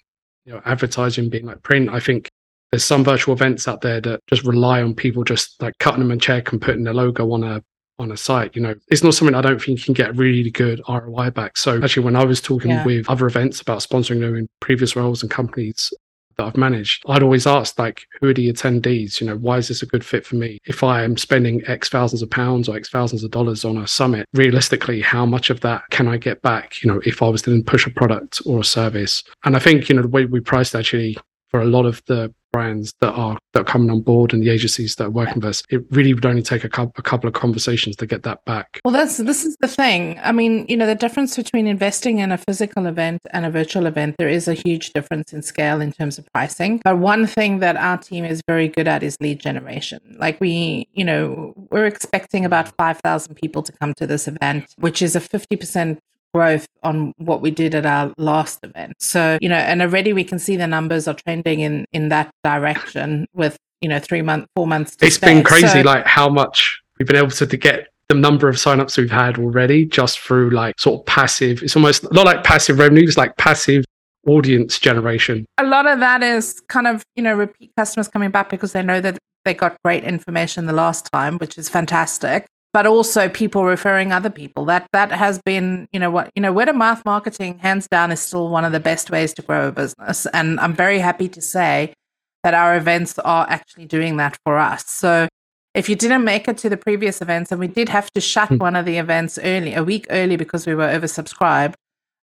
you 0.44 0.52
know 0.52 0.60
advertising 0.64 1.28
being 1.28 1.46
like 1.46 1.62
print 1.62 1.88
i 1.88 2.00
think 2.00 2.28
there's 2.72 2.82
some 2.82 3.04
virtual 3.04 3.34
events 3.34 3.68
out 3.68 3.80
there 3.82 4.00
that 4.00 4.20
just 4.26 4.44
rely 4.44 4.82
on 4.82 4.94
people 4.94 5.22
just 5.22 5.62
like 5.62 5.74
cutting 5.78 6.00
them 6.00 6.10
a 6.10 6.16
check 6.16 6.50
and 6.50 6.60
putting 6.60 6.82
their 6.82 6.94
logo 6.94 7.30
on 7.30 7.44
a 7.44 7.62
on 8.00 8.10
a 8.10 8.16
site 8.16 8.54
you 8.54 8.62
know 8.62 8.74
it's 8.88 9.02
not 9.02 9.14
something 9.14 9.34
i 9.34 9.40
don't 9.40 9.62
think 9.62 9.78
you 9.78 9.84
can 9.84 9.94
get 9.94 10.16
really 10.16 10.50
good 10.50 10.80
roi 10.88 11.30
back 11.30 11.56
so 11.56 11.80
actually 11.82 12.04
when 12.04 12.16
i 12.16 12.24
was 12.24 12.40
talking 12.40 12.70
yeah. 12.70 12.84
with 12.84 13.08
other 13.08 13.26
events 13.26 13.60
about 13.60 13.80
sponsoring 13.80 14.20
them 14.20 14.36
in 14.36 14.48
previous 14.60 14.96
roles 14.96 15.22
and 15.22 15.30
companies 15.30 15.92
that 16.40 16.46
I've 16.46 16.56
managed, 16.56 17.02
I'd 17.06 17.22
always 17.22 17.46
ask, 17.46 17.78
like, 17.78 18.06
who 18.20 18.28
are 18.28 18.34
the 18.34 18.50
attendees? 18.50 19.20
You 19.20 19.26
know, 19.26 19.36
why 19.36 19.58
is 19.58 19.68
this 19.68 19.82
a 19.82 19.86
good 19.86 20.04
fit 20.04 20.24
for 20.24 20.36
me? 20.36 20.58
If 20.64 20.82
I 20.82 21.02
am 21.02 21.16
spending 21.16 21.62
X 21.66 21.90
thousands 21.90 22.22
of 22.22 22.30
pounds 22.30 22.68
or 22.68 22.76
X 22.76 22.88
thousands 22.88 23.22
of 23.22 23.30
dollars 23.30 23.64
on 23.64 23.76
a 23.76 23.86
summit, 23.86 24.26
realistically, 24.32 25.02
how 25.02 25.26
much 25.26 25.50
of 25.50 25.60
that 25.60 25.82
can 25.90 26.08
I 26.08 26.16
get 26.16 26.40
back? 26.40 26.82
You 26.82 26.90
know, 26.90 27.00
if 27.04 27.22
I 27.22 27.28
was 27.28 27.42
to 27.42 27.50
then 27.50 27.62
push 27.62 27.86
a 27.86 27.90
product 27.90 28.40
or 28.46 28.60
a 28.60 28.64
service. 28.64 29.22
And 29.44 29.54
I 29.54 29.58
think, 29.58 29.88
you 29.88 29.94
know, 29.94 30.02
the 30.02 30.08
way 30.08 30.24
we 30.24 30.40
priced 30.40 30.74
actually 30.74 31.18
for 31.48 31.60
a 31.60 31.66
lot 31.66 31.84
of 31.84 32.02
the 32.06 32.32
brands 32.52 32.94
that 33.00 33.12
are 33.12 33.38
that 33.52 33.62
are 33.62 33.64
coming 33.64 33.90
on 33.90 34.00
board 34.00 34.32
and 34.32 34.42
the 34.42 34.50
agencies 34.50 34.96
that 34.96 35.04
are 35.04 35.10
working 35.10 35.36
with 35.36 35.44
us 35.44 35.62
it 35.70 35.84
really 35.90 36.14
would 36.14 36.26
only 36.26 36.42
take 36.42 36.64
a 36.64 36.68
couple, 36.68 36.92
a 36.96 37.02
couple 37.02 37.28
of 37.28 37.34
conversations 37.34 37.96
to 37.96 38.06
get 38.06 38.22
that 38.22 38.44
back. 38.44 38.80
Well 38.84 38.92
that's 38.92 39.18
this 39.18 39.44
is 39.44 39.56
the 39.60 39.68
thing. 39.68 40.20
I 40.22 40.32
mean 40.32 40.66
you 40.68 40.76
know 40.76 40.86
the 40.86 40.94
difference 40.94 41.36
between 41.36 41.66
investing 41.66 42.18
in 42.18 42.32
a 42.32 42.38
physical 42.38 42.86
event 42.86 43.20
and 43.30 43.44
a 43.44 43.50
virtual 43.50 43.86
event 43.86 44.16
there 44.18 44.28
is 44.28 44.48
a 44.48 44.54
huge 44.54 44.92
difference 44.92 45.32
in 45.32 45.42
scale 45.42 45.80
in 45.80 45.92
terms 45.92 46.18
of 46.18 46.26
pricing. 46.32 46.80
But 46.84 46.98
one 46.98 47.26
thing 47.26 47.58
that 47.60 47.76
our 47.76 47.98
team 47.98 48.24
is 48.24 48.40
very 48.46 48.68
good 48.68 48.88
at 48.88 49.02
is 49.02 49.16
lead 49.20 49.40
generation. 49.40 50.00
Like 50.18 50.40
we 50.40 50.88
you 50.92 51.04
know 51.04 51.54
we're 51.70 51.86
expecting 51.86 52.44
about 52.44 52.74
5000 52.76 53.34
people 53.34 53.62
to 53.62 53.72
come 53.72 53.94
to 53.94 54.06
this 54.06 54.28
event 54.28 54.74
which 54.78 55.02
is 55.02 55.16
a 55.16 55.20
50% 55.20 55.98
growth 56.32 56.66
on 56.82 57.12
what 57.18 57.40
we 57.42 57.50
did 57.50 57.74
at 57.74 57.86
our 57.86 58.12
last 58.16 58.60
event. 58.62 58.94
So, 59.00 59.38
you 59.40 59.48
know, 59.48 59.56
and 59.56 59.82
already 59.82 60.12
we 60.12 60.24
can 60.24 60.38
see 60.38 60.56
the 60.56 60.66
numbers 60.66 61.08
are 61.08 61.14
trending 61.14 61.60
in 61.60 61.84
in 61.92 62.08
that 62.08 62.30
direction 62.44 63.26
with, 63.34 63.56
you 63.80 63.88
know, 63.88 63.98
3 63.98 64.22
months, 64.22 64.46
4 64.56 64.66
months 64.66 64.96
It's 65.00 65.18
been 65.18 65.42
crazy 65.42 65.66
so, 65.66 65.80
like 65.80 66.06
how 66.06 66.28
much 66.28 66.80
we've 66.98 67.06
been 67.06 67.16
able 67.16 67.30
to, 67.30 67.46
to 67.46 67.56
get 67.56 67.88
the 68.08 68.14
number 68.14 68.48
of 68.48 68.56
signups 68.56 68.98
we've 68.98 69.10
had 69.10 69.38
already 69.38 69.84
just 69.84 70.18
through 70.18 70.50
like 70.50 70.78
sort 70.80 71.00
of 71.00 71.06
passive 71.06 71.62
it's 71.62 71.76
almost 71.76 72.12
not 72.12 72.26
like 72.26 72.42
passive 72.42 72.78
revenue 72.78 73.04
it's 73.04 73.16
like 73.16 73.36
passive 73.36 73.84
audience 74.26 74.78
generation. 74.78 75.46
A 75.58 75.64
lot 75.64 75.86
of 75.86 76.00
that 76.00 76.22
is 76.22 76.60
kind 76.68 76.86
of 76.86 77.02
you 77.16 77.22
know 77.22 77.34
repeat 77.34 77.70
customers 77.76 78.08
coming 78.08 78.30
back 78.30 78.50
because 78.50 78.72
they 78.72 78.82
know 78.82 79.00
that 79.00 79.18
they 79.44 79.54
got 79.54 79.76
great 79.82 80.04
information 80.04 80.66
the 80.66 80.72
last 80.72 81.08
time 81.12 81.38
which 81.38 81.56
is 81.56 81.68
fantastic 81.68 82.46
but 82.72 82.86
also 82.86 83.28
people 83.28 83.64
referring 83.64 84.12
other 84.12 84.30
people. 84.30 84.64
That 84.64 84.86
that 84.92 85.12
has 85.12 85.40
been, 85.42 85.88
you 85.92 86.00
know, 86.00 86.10
what 86.10 86.30
you 86.34 86.42
know, 86.42 86.52
word 86.52 86.68
of 86.68 86.76
mouth 86.76 87.04
marketing, 87.04 87.58
hands 87.58 87.88
down, 87.88 88.12
is 88.12 88.20
still 88.20 88.48
one 88.48 88.64
of 88.64 88.72
the 88.72 88.80
best 88.80 89.10
ways 89.10 89.34
to 89.34 89.42
grow 89.42 89.68
a 89.68 89.72
business. 89.72 90.26
And 90.32 90.60
I'm 90.60 90.74
very 90.74 90.98
happy 90.98 91.28
to 91.28 91.40
say 91.40 91.94
that 92.42 92.54
our 92.54 92.76
events 92.76 93.18
are 93.18 93.46
actually 93.48 93.86
doing 93.86 94.16
that 94.16 94.38
for 94.44 94.58
us. 94.58 94.86
So 94.86 95.28
if 95.74 95.88
you 95.88 95.96
didn't 95.96 96.24
make 96.24 96.48
it 96.48 96.58
to 96.58 96.68
the 96.68 96.76
previous 96.76 97.20
events, 97.20 97.52
and 97.52 97.60
we 97.60 97.68
did 97.68 97.88
have 97.88 98.10
to 98.12 98.20
shut 98.20 98.48
hmm. 98.48 98.56
one 98.56 98.76
of 98.76 98.84
the 98.86 98.98
events 98.98 99.38
early, 99.42 99.74
a 99.74 99.84
week 99.84 100.06
early 100.10 100.36
because 100.36 100.66
we 100.66 100.74
were 100.74 100.88
oversubscribed, 100.88 101.74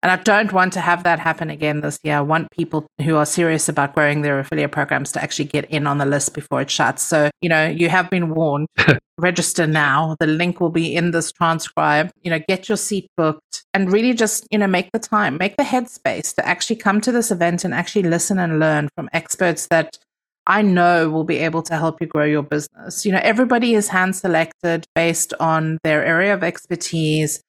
and 0.03 0.11
I 0.11 0.17
don't 0.17 0.53
want 0.53 0.73
to 0.73 0.81
have 0.81 1.03
that 1.03 1.19
happen 1.19 1.49
again 1.49 1.81
this 1.81 1.99
year. 2.03 2.17
I 2.17 2.21
want 2.21 2.51
people 2.51 2.85
who 3.01 3.15
are 3.15 3.25
serious 3.25 3.67
about 3.67 3.95
growing 3.95 4.21
their 4.21 4.39
affiliate 4.39 4.71
programs 4.71 5.11
to 5.13 5.23
actually 5.23 5.45
get 5.45 5.65
in 5.65 5.87
on 5.87 5.97
the 5.97 6.05
list 6.05 6.35
before 6.35 6.61
it 6.61 6.69
shuts. 6.69 7.01
So, 7.01 7.31
you 7.41 7.49
know, 7.49 7.67
you 7.67 7.89
have 7.89 8.09
been 8.09 8.33
warned. 8.33 8.67
Register 9.17 9.65
now. 9.65 10.15
The 10.19 10.27
link 10.27 10.61
will 10.61 10.69
be 10.69 10.95
in 10.95 11.09
this 11.09 11.31
transcribe. 11.31 12.11
You 12.21 12.29
know, 12.29 12.39
get 12.47 12.69
your 12.69 12.77
seat 12.77 13.07
booked 13.17 13.65
and 13.73 13.91
really 13.91 14.13
just, 14.13 14.47
you 14.51 14.59
know, 14.59 14.67
make 14.67 14.91
the 14.91 14.99
time, 14.99 15.37
make 15.37 15.57
the 15.57 15.63
headspace 15.63 16.35
to 16.35 16.47
actually 16.47 16.75
come 16.75 17.01
to 17.01 17.11
this 17.11 17.31
event 17.31 17.65
and 17.65 17.73
actually 17.73 18.03
listen 18.03 18.37
and 18.37 18.59
learn 18.59 18.89
from 18.95 19.09
experts 19.13 19.67
that 19.71 19.97
I 20.45 20.61
know 20.61 21.09
will 21.09 21.25
be 21.25 21.39
able 21.39 21.61
to 21.63 21.75
help 21.75 21.99
you 21.99 22.07
grow 22.07 22.23
your 22.23 22.43
business. 22.43 23.05
You 23.05 23.11
know, 23.11 23.19
everybody 23.21 23.73
is 23.73 23.89
hand 23.89 24.15
selected 24.15 24.85
based 24.95 25.33
on 25.39 25.79
their 25.83 26.05
area 26.05 26.33
of 26.33 26.43
expertise 26.43 27.41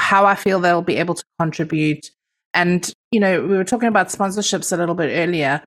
how 0.00 0.24
I 0.26 0.34
feel 0.34 0.58
they'll 0.58 0.82
be 0.82 0.96
able 0.96 1.14
to 1.14 1.24
contribute. 1.38 2.10
And, 2.54 2.92
you 3.12 3.20
know, 3.20 3.42
we 3.42 3.56
were 3.56 3.64
talking 3.64 3.88
about 3.88 4.08
sponsorships 4.08 4.72
a 4.72 4.76
little 4.76 4.94
bit 4.94 5.12
earlier. 5.14 5.62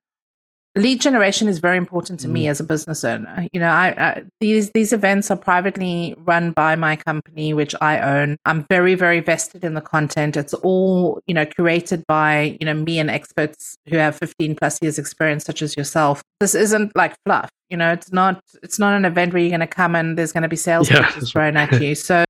Lead 0.76 1.00
generation 1.00 1.46
is 1.46 1.60
very 1.60 1.76
important 1.76 2.18
to 2.18 2.26
mm. 2.26 2.32
me 2.32 2.48
as 2.48 2.58
a 2.58 2.64
business 2.64 3.04
owner. 3.04 3.46
You 3.52 3.60
know, 3.60 3.68
I, 3.68 3.94
I, 3.96 4.22
these 4.40 4.72
these 4.72 4.92
events 4.92 5.30
are 5.30 5.36
privately 5.36 6.16
run 6.18 6.50
by 6.50 6.74
my 6.74 6.96
company, 6.96 7.54
which 7.54 7.76
I 7.80 8.00
own. 8.00 8.38
I'm 8.44 8.66
very 8.68 8.96
very 8.96 9.20
vested 9.20 9.64
in 9.64 9.74
the 9.74 9.80
content. 9.80 10.36
It's 10.36 10.52
all 10.52 11.20
you 11.28 11.34
know 11.34 11.46
curated 11.46 12.02
by 12.08 12.56
you 12.60 12.66
know 12.66 12.74
me 12.74 12.98
and 12.98 13.08
experts 13.08 13.76
who 13.86 13.98
have 13.98 14.16
15 14.16 14.56
plus 14.56 14.82
years 14.82 14.98
experience, 14.98 15.44
such 15.44 15.62
as 15.62 15.76
yourself. 15.76 16.24
This 16.40 16.56
isn't 16.56 16.90
like 16.96 17.14
fluff. 17.24 17.50
You 17.70 17.76
know, 17.76 17.92
it's 17.92 18.10
not 18.10 18.40
it's 18.64 18.80
not 18.80 18.94
an 18.94 19.04
event 19.04 19.32
where 19.32 19.42
you're 19.42 19.50
going 19.50 19.60
to 19.60 19.68
come 19.68 19.94
and 19.94 20.18
there's 20.18 20.32
going 20.32 20.42
to 20.42 20.48
be 20.48 20.56
sales 20.56 20.90
yeah. 20.90 21.08
pitches 21.08 21.30
thrown 21.30 21.56
at 21.56 21.80
you. 21.80 21.94
So 21.94 22.23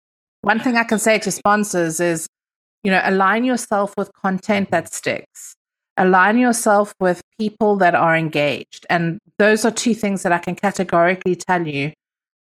one 0.45 0.61
thing 0.61 0.77
I 0.77 0.85
can 0.85 0.99
say 0.99 1.19
to 1.19 1.31
sponsors 1.31 2.01
is, 2.01 2.29
you 2.83 2.91
know, 2.91 3.01
align 3.03 3.45
yourself 3.45 3.95
with 3.97 4.11
content 4.13 4.71
that 4.71 4.93
sticks. 4.93 5.57
Align 5.97 6.39
yourself 6.39 6.93
with 7.01 7.23
people 7.39 7.77
that 7.77 7.95
are 7.95 8.17
engaged. 8.17 8.85
And 8.91 9.19
those 9.39 9.65
are 9.65 9.71
two 9.71 9.95
things 9.95 10.23
that 10.23 10.33
I 10.33 10.39
can 10.39 10.55
categorically 10.55 11.37
tell 11.37 11.67
you 11.67 11.93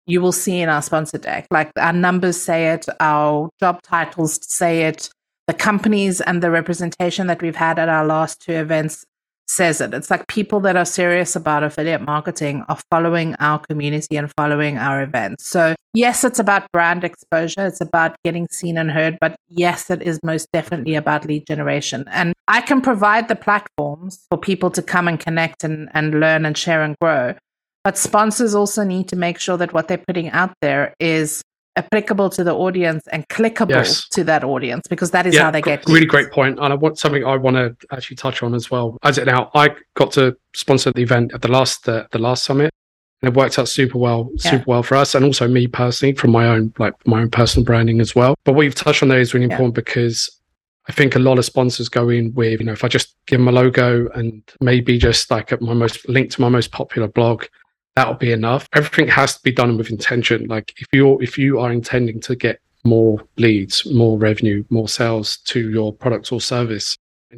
you 0.06 0.20
will 0.20 0.32
see 0.32 0.60
in 0.60 0.68
our 0.68 0.82
sponsor 0.82 1.18
deck. 1.18 1.46
Like 1.50 1.70
our 1.76 1.92
numbers 1.92 2.36
say 2.36 2.72
it, 2.72 2.86
our 2.98 3.50
job 3.60 3.82
titles 3.82 4.40
say 4.42 4.82
it, 4.82 5.08
the 5.46 5.54
companies 5.54 6.20
and 6.20 6.42
the 6.42 6.50
representation 6.50 7.28
that 7.28 7.40
we've 7.40 7.54
had 7.54 7.78
at 7.78 7.88
our 7.88 8.04
last 8.04 8.40
two 8.40 8.52
events 8.52 9.04
says 9.46 9.80
it. 9.80 9.92
It's 9.94 10.10
like 10.10 10.26
people 10.28 10.60
that 10.60 10.76
are 10.76 10.84
serious 10.84 11.36
about 11.36 11.62
affiliate 11.62 12.02
marketing 12.02 12.64
are 12.68 12.78
following 12.90 13.34
our 13.38 13.58
community 13.58 14.16
and 14.16 14.32
following 14.36 14.78
our 14.78 15.02
events. 15.02 15.46
So, 15.46 15.74
yes, 15.94 16.24
it's 16.24 16.38
about 16.38 16.70
brand 16.72 17.04
exposure, 17.04 17.66
it's 17.66 17.80
about 17.80 18.16
getting 18.24 18.48
seen 18.48 18.78
and 18.78 18.90
heard, 18.90 19.18
but 19.20 19.36
yes, 19.48 19.90
it 19.90 20.02
is 20.02 20.18
most 20.22 20.48
definitely 20.52 20.94
about 20.94 21.26
lead 21.26 21.46
generation. 21.46 22.04
And 22.10 22.32
I 22.48 22.60
can 22.60 22.80
provide 22.80 23.28
the 23.28 23.36
platforms 23.36 24.24
for 24.30 24.38
people 24.38 24.70
to 24.70 24.82
come 24.82 25.08
and 25.08 25.18
connect 25.18 25.64
and, 25.64 25.88
and 25.94 26.18
learn 26.20 26.46
and 26.46 26.56
share 26.56 26.82
and 26.82 26.96
grow. 27.00 27.34
But 27.84 27.98
sponsors 27.98 28.54
also 28.54 28.84
need 28.84 29.08
to 29.08 29.16
make 29.16 29.40
sure 29.40 29.56
that 29.56 29.72
what 29.72 29.88
they're 29.88 29.98
putting 29.98 30.30
out 30.30 30.54
there 30.60 30.94
is 31.00 31.42
applicable 31.76 32.28
to 32.28 32.44
the 32.44 32.54
audience 32.54 33.06
and 33.08 33.26
clickable 33.28 33.70
yes. 33.70 34.06
to 34.08 34.22
that 34.24 34.44
audience 34.44 34.86
because 34.88 35.10
that 35.10 35.26
is 35.26 35.34
yeah, 35.34 35.44
how 35.44 35.50
they 35.50 35.62
get 35.62 35.82
really 35.86 36.06
great 36.06 36.30
point 36.30 36.58
and 36.58 36.72
i 36.72 36.76
want 36.76 36.98
something 36.98 37.24
i 37.24 37.36
want 37.36 37.56
to 37.56 37.74
actually 37.92 38.16
touch 38.16 38.42
on 38.42 38.54
as 38.54 38.70
well 38.70 38.98
as 39.02 39.16
it 39.16 39.26
now 39.26 39.50
i 39.54 39.70
got 39.94 40.12
to 40.12 40.36
sponsor 40.54 40.92
the 40.92 41.02
event 41.02 41.32
at 41.32 41.40
the 41.40 41.48
last 41.48 41.88
uh, 41.88 42.06
the 42.10 42.18
last 42.18 42.44
summit 42.44 42.72
and 43.22 43.30
it 43.30 43.36
worked 43.36 43.58
out 43.58 43.68
super 43.68 43.96
well 43.96 44.30
super 44.36 44.56
yeah. 44.56 44.64
well 44.66 44.82
for 44.82 44.96
us 44.96 45.14
and 45.14 45.24
also 45.24 45.48
me 45.48 45.66
personally 45.66 46.14
from 46.14 46.30
my 46.30 46.46
own 46.46 46.72
like 46.78 46.94
my 47.06 47.22
own 47.22 47.30
personal 47.30 47.64
branding 47.64 48.00
as 48.00 48.14
well 48.14 48.34
but 48.44 48.52
what 48.52 48.62
you've 48.62 48.74
touched 48.74 49.02
on 49.02 49.08
there 49.08 49.20
is 49.20 49.32
really 49.32 49.46
yeah. 49.46 49.54
important 49.54 49.74
because 49.74 50.28
I 50.88 50.92
think 50.92 51.14
a 51.14 51.20
lot 51.20 51.38
of 51.38 51.44
sponsors 51.44 51.88
go 51.88 52.08
in 52.08 52.34
with, 52.34 52.58
you 52.58 52.66
know, 52.66 52.72
if 52.72 52.82
I 52.82 52.88
just 52.88 53.14
give 53.26 53.38
them 53.38 53.46
a 53.46 53.52
logo 53.52 54.08
and 54.14 54.42
maybe 54.60 54.98
just 54.98 55.30
like 55.30 55.58
my 55.60 55.74
most 55.74 56.08
link 56.08 56.30
to 56.32 56.40
my 56.40 56.48
most 56.48 56.72
popular 56.72 57.06
blog, 57.06 57.44
that'll 57.94 58.14
be 58.14 58.32
enough. 58.32 58.68
Everything 58.74 59.08
has 59.08 59.36
to 59.36 59.42
be 59.42 59.52
done 59.52 59.76
with 59.76 59.90
intention. 59.90 60.46
Like 60.46 60.74
if 60.78 60.86
you're 60.92 61.22
if 61.22 61.38
you 61.38 61.60
are 61.60 61.72
intending 61.72 62.20
to 62.20 62.36
get 62.36 62.60
more 62.84 63.20
leads, 63.36 63.86
more 63.86 64.18
revenue, 64.18 64.64
more 64.70 64.88
sales 64.88 65.36
to 65.38 65.70
your 65.70 65.92
product 65.92 66.32
or 66.32 66.40
service, 66.40 66.96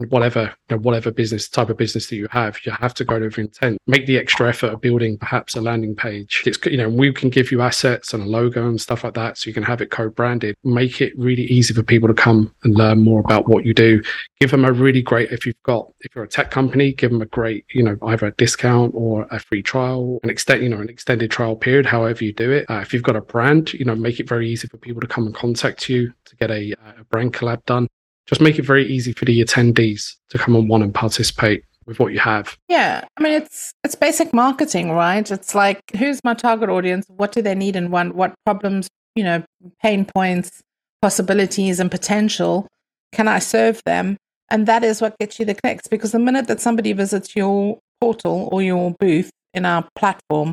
whatever 0.09 0.55
you 0.69 0.77
know, 0.77 0.83
whatever 0.83 1.11
business 1.11 1.49
type 1.49 1.71
of 1.71 1.77
business 1.77 2.09
that 2.09 2.17
you 2.17 2.29
have, 2.31 2.59
you 2.65 2.73
have 2.73 2.95
to 2.95 3.05
go 3.05 3.21
with 3.21 3.39
intent. 3.39 3.79
Make 3.87 4.07
the 4.07 4.19
extra 4.19 4.49
effort 4.49 4.73
of 4.73 4.81
building 4.81 5.19
perhaps 5.19 5.55
a 5.55 5.61
landing 5.61 5.95
page. 5.95 6.43
It's 6.47 6.59
you 6.67 6.77
know 6.77 6.89
we 6.89 7.13
can 7.13 7.31
give 7.31 7.53
you 7.53 7.61
assets 7.63 8.13
and 8.15 8.23
a 8.23 8.27
logo 8.27 8.67
and 8.67 8.81
stuff 8.81 9.05
like 9.05 9.15
that, 9.15 9.39
so 9.39 9.49
you 9.49 9.55
can 9.55 9.63
have 9.63 9.81
it 9.81 9.91
co-branded. 9.91 10.57
Make 10.65 11.01
it 11.01 11.17
really 11.19 11.45
easy 11.45 11.75
for 11.75 11.83
people 11.83 12.09
to 12.09 12.15
come 12.15 12.55
and 12.65 12.75
learn 12.75 13.01
more 13.01 13.21
about 13.21 13.49
what 13.49 13.65
you 13.65 13.75
do. 13.75 14.03
Give 14.41 14.51
them 14.51 14.65
a 14.65 14.73
really 14.73 15.03
great 15.03 15.31
if 15.31 15.47
you've 15.47 15.63
got 15.63 15.91
if 16.01 16.15
you're 16.15 16.25
a 16.25 16.29
tech 16.29 16.51
company, 16.51 16.93
give 16.93 17.11
them 17.11 17.23
a 17.23 17.27
great 17.27 17.65
you 17.73 17.83
know 17.83 17.97
either 18.03 18.27
a 18.27 18.33
discount 18.33 18.93
or 18.95 19.27
a 19.31 19.39
free 19.39 19.63
trial, 19.63 20.21
an 20.23 20.31
extend 20.31 20.63
you 20.63 20.69
know 20.69 20.81
an 20.81 20.89
extended 20.89 21.31
trial 21.31 21.57
period, 21.57 21.87
however 21.87 22.25
you 22.25 22.33
do 22.33 22.51
it. 22.51 22.67
Uh, 22.69 22.81
if 22.81 22.93
you've 22.93 23.03
got 23.03 23.17
a 23.17 23.21
brand, 23.21 23.73
you 23.73 23.85
know 23.85 23.95
make 23.95 24.21
it 24.21 24.29
very 24.29 24.49
easy 24.49 24.69
for 24.69 24.79
people 24.79 25.01
to 25.01 25.07
come 25.07 25.27
and 25.27 25.35
contact 25.35 25.89
you 25.89 26.13
to 26.25 26.37
get 26.37 26.51
a, 26.51 26.73
a 26.99 27.05
brand 27.11 27.33
collab 27.33 27.65
done 27.65 27.89
just 28.27 28.41
make 28.41 28.59
it 28.59 28.65
very 28.65 28.87
easy 28.87 29.13
for 29.13 29.25
the 29.25 29.43
attendees 29.43 30.15
to 30.31 30.39
come 30.39 30.57
and 30.57 30.69
one 30.69 30.83
and 30.83 30.95
participate 30.95 31.65
with 31.87 31.99
what 31.99 32.13
you 32.13 32.19
have. 32.19 32.57
Yeah, 32.69 33.05
I 33.17 33.23
mean 33.23 33.33
it's 33.35 33.73
it's 33.85 33.95
basic 33.95 34.33
marketing, 34.33 34.91
right? 34.91 35.31
It's 35.31 35.55
like 35.55 35.81
who's 35.97 36.21
my 36.25 36.35
target 36.35 36.71
audience? 36.71 37.07
What 37.09 37.33
do 37.33 37.43
they 37.43 37.55
need 37.55 37.77
and 37.77 37.91
want? 37.91 38.15
What 38.15 38.35
problems, 38.47 38.89
you 39.15 39.25
know, 39.25 39.45
pain 39.83 40.05
points, 40.05 40.63
possibilities, 41.03 41.81
and 41.81 41.91
potential 41.91 42.67
can 43.15 43.29
I 43.29 43.39
serve 43.39 43.81
them? 43.87 44.17
And 44.51 44.67
that 44.67 44.85
is 44.85 45.01
what 45.01 45.17
gets 45.19 45.39
you 45.39 45.47
the 45.47 45.55
clicks. 45.55 45.87
Because 45.89 46.13
the 46.13 46.19
minute 46.19 46.49
that 46.49 46.61
somebody 46.61 46.93
visits 46.93 47.35
your 47.35 47.79
portal 48.01 48.49
or 48.53 48.63
your 48.63 48.95
booth 48.99 49.31
in 49.55 49.65
our 49.65 49.87
platform, 49.95 50.53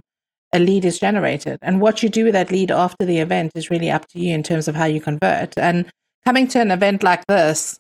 a 0.54 0.60
lead 0.60 0.86
is 0.86 1.00
generated. 1.00 1.58
And 1.62 1.82
what 1.82 2.04
you 2.04 2.10
do 2.10 2.26
with 2.26 2.34
that 2.34 2.52
lead 2.52 2.72
after 2.72 3.06
the 3.06 3.20
event 3.20 3.52
is 3.56 3.70
really 3.70 3.90
up 3.90 4.08
to 4.10 4.20
you 4.20 4.34
in 4.34 4.44
terms 4.44 4.68
of 4.68 4.76
how 4.76 4.86
you 4.86 5.02
convert. 5.02 5.58
And 5.58 5.90
coming 6.26 6.48
to 6.50 6.62
an 6.62 6.72
event 6.72 7.04
like 7.04 7.26
this, 7.28 7.80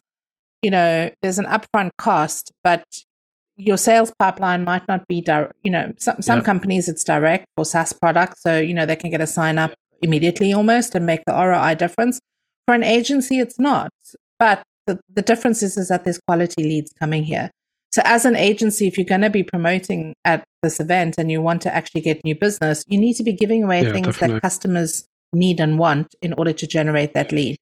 you 0.62 0.72
know, 0.72 1.10
there's 1.22 1.40
an 1.40 1.46
upfront 1.46 1.92
cost, 1.98 2.52
but 2.64 2.84
your 3.58 3.78
sales 3.78 4.12
pipeline 4.18 4.64
might 4.64 4.88
not 4.88 5.08
be 5.08 5.22
direct. 5.22 5.54
You 5.64 5.72
know, 5.72 5.94
some 5.98 6.22
some 6.22 6.42
companies 6.42 6.88
it's 6.88 7.04
direct 7.04 7.46
for 7.56 7.66
SaaS 7.66 7.94
products, 7.94 8.42
so 8.42 8.60
you 8.60 8.74
know 8.74 8.86
they 8.86 8.96
can 8.96 9.12
get 9.12 9.22
a 9.22 9.28
sign 9.28 9.58
up 9.58 9.74
immediately 10.02 10.54
almost 10.54 10.96
and 10.96 11.06
make 11.06 11.22
the 11.26 11.34
ROI 11.34 11.76
difference. 11.76 12.20
For 12.66 12.76
an 12.76 12.84
agency, 12.84 13.40
it's 13.40 13.60
not. 13.60 13.92
But 14.40 14.64
the, 14.88 15.00
the 15.14 15.22
difference 15.22 15.62
is, 15.62 15.78
is 15.78 15.90
that 15.90 16.04
there's 16.04 16.20
quality 16.28 16.64
leads 16.64 16.92
coming 17.00 17.24
here. 17.24 17.52
So 17.92 18.02
as 18.06 18.26
an 18.26 18.36
agency, 18.36 18.88
if 18.88 18.98
you're 18.98 19.06
going 19.06 19.22
to 19.22 19.30
be 19.30 19.44
promoting 19.44 20.16
at 20.24 20.44
this 20.64 20.80
event 20.80 21.16
and 21.18 21.30
you 21.30 21.42
want 21.42 21.62
to 21.64 21.76
actually 21.76 22.02
get 22.02 22.24
new 22.24 22.36
business, 22.36 22.84
you 22.88 22.98
need 22.98 23.16
to 23.16 23.24
be 23.24 23.34
giving 23.34 23.64
away 23.64 23.84
yeah, 23.84 23.92
things 23.92 24.08
definitely. 24.08 24.36
that 24.36 24.42
customers 24.42 25.06
need 25.34 25.60
and 25.60 25.78
want 25.78 26.16
in 26.22 26.34
order 26.34 26.54
to 26.54 26.66
generate 26.66 27.14
that 27.14 27.32
lead. 27.32 27.58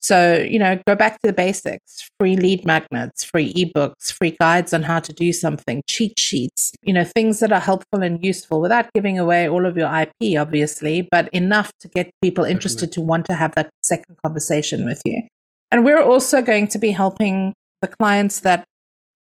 So, 0.00 0.36
you 0.36 0.58
know, 0.58 0.78
go 0.86 0.94
back 0.94 1.14
to 1.22 1.26
the 1.28 1.32
basics 1.32 2.10
free 2.20 2.36
lead 2.36 2.66
magnets, 2.66 3.24
free 3.24 3.54
ebooks, 3.54 4.12
free 4.12 4.36
guides 4.38 4.74
on 4.74 4.82
how 4.82 5.00
to 5.00 5.12
do 5.14 5.32
something, 5.32 5.82
cheat 5.88 6.18
sheets, 6.18 6.72
you 6.82 6.92
know, 6.92 7.04
things 7.04 7.40
that 7.40 7.52
are 7.52 7.60
helpful 7.60 8.02
and 8.02 8.22
useful 8.22 8.60
without 8.60 8.92
giving 8.92 9.18
away 9.18 9.48
all 9.48 9.64
of 9.64 9.78
your 9.78 9.90
IP, 9.94 10.38
obviously, 10.38 11.08
but 11.10 11.28
enough 11.32 11.72
to 11.80 11.88
get 11.88 12.10
people 12.22 12.44
interested 12.44 12.92
to 12.92 13.00
want 13.00 13.24
to 13.26 13.34
have 13.34 13.54
that 13.54 13.70
second 13.82 14.16
conversation 14.22 14.84
with 14.84 15.00
you. 15.06 15.22
And 15.70 15.84
we're 15.84 16.02
also 16.02 16.42
going 16.42 16.68
to 16.68 16.78
be 16.78 16.90
helping 16.90 17.54
the 17.80 17.88
clients 17.88 18.40
that, 18.40 18.64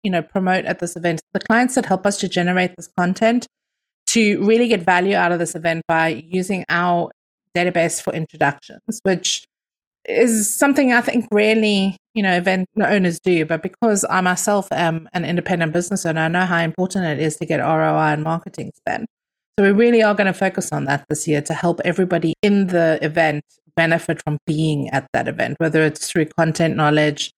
you 0.02 0.10
know, 0.10 0.22
promote 0.22 0.64
at 0.64 0.78
this 0.78 0.96
event, 0.96 1.20
the 1.34 1.40
clients 1.40 1.74
that 1.74 1.84
help 1.84 2.06
us 2.06 2.16
to 2.18 2.28
generate 2.28 2.74
this 2.76 2.88
content 2.98 3.46
to 4.08 4.42
really 4.44 4.66
get 4.66 4.82
value 4.82 5.14
out 5.14 5.30
of 5.30 5.38
this 5.38 5.54
event 5.54 5.82
by 5.86 6.24
using 6.26 6.64
our 6.68 7.10
database 7.56 8.02
for 8.02 8.12
introductions, 8.12 9.00
which 9.02 9.44
is 10.08 10.54
something 10.54 10.92
I 10.92 11.00
think 11.00 11.26
rarely, 11.32 11.96
you 12.14 12.22
know, 12.22 12.36
event 12.36 12.68
owners 12.82 13.20
do. 13.20 13.44
But 13.44 13.62
because 13.62 14.04
I 14.08 14.20
myself 14.20 14.68
am 14.72 15.08
an 15.12 15.24
independent 15.24 15.72
business 15.72 16.06
owner, 16.06 16.22
I 16.22 16.28
know 16.28 16.46
how 16.46 16.58
important 16.58 17.04
it 17.06 17.20
is 17.20 17.36
to 17.36 17.46
get 17.46 17.60
ROI 17.60 18.12
and 18.12 18.22
marketing 18.22 18.72
spend. 18.76 19.06
So 19.58 19.64
we 19.64 19.72
really 19.72 20.02
are 20.02 20.14
going 20.14 20.26
to 20.26 20.32
focus 20.32 20.72
on 20.72 20.86
that 20.86 21.04
this 21.08 21.28
year 21.28 21.42
to 21.42 21.54
help 21.54 21.80
everybody 21.84 22.34
in 22.42 22.68
the 22.68 22.98
event 23.02 23.44
benefit 23.76 24.22
from 24.22 24.38
being 24.46 24.88
at 24.90 25.06
that 25.12 25.28
event, 25.28 25.56
whether 25.58 25.82
it's 25.82 26.10
through 26.10 26.26
content 26.26 26.76
knowledge, 26.76 27.30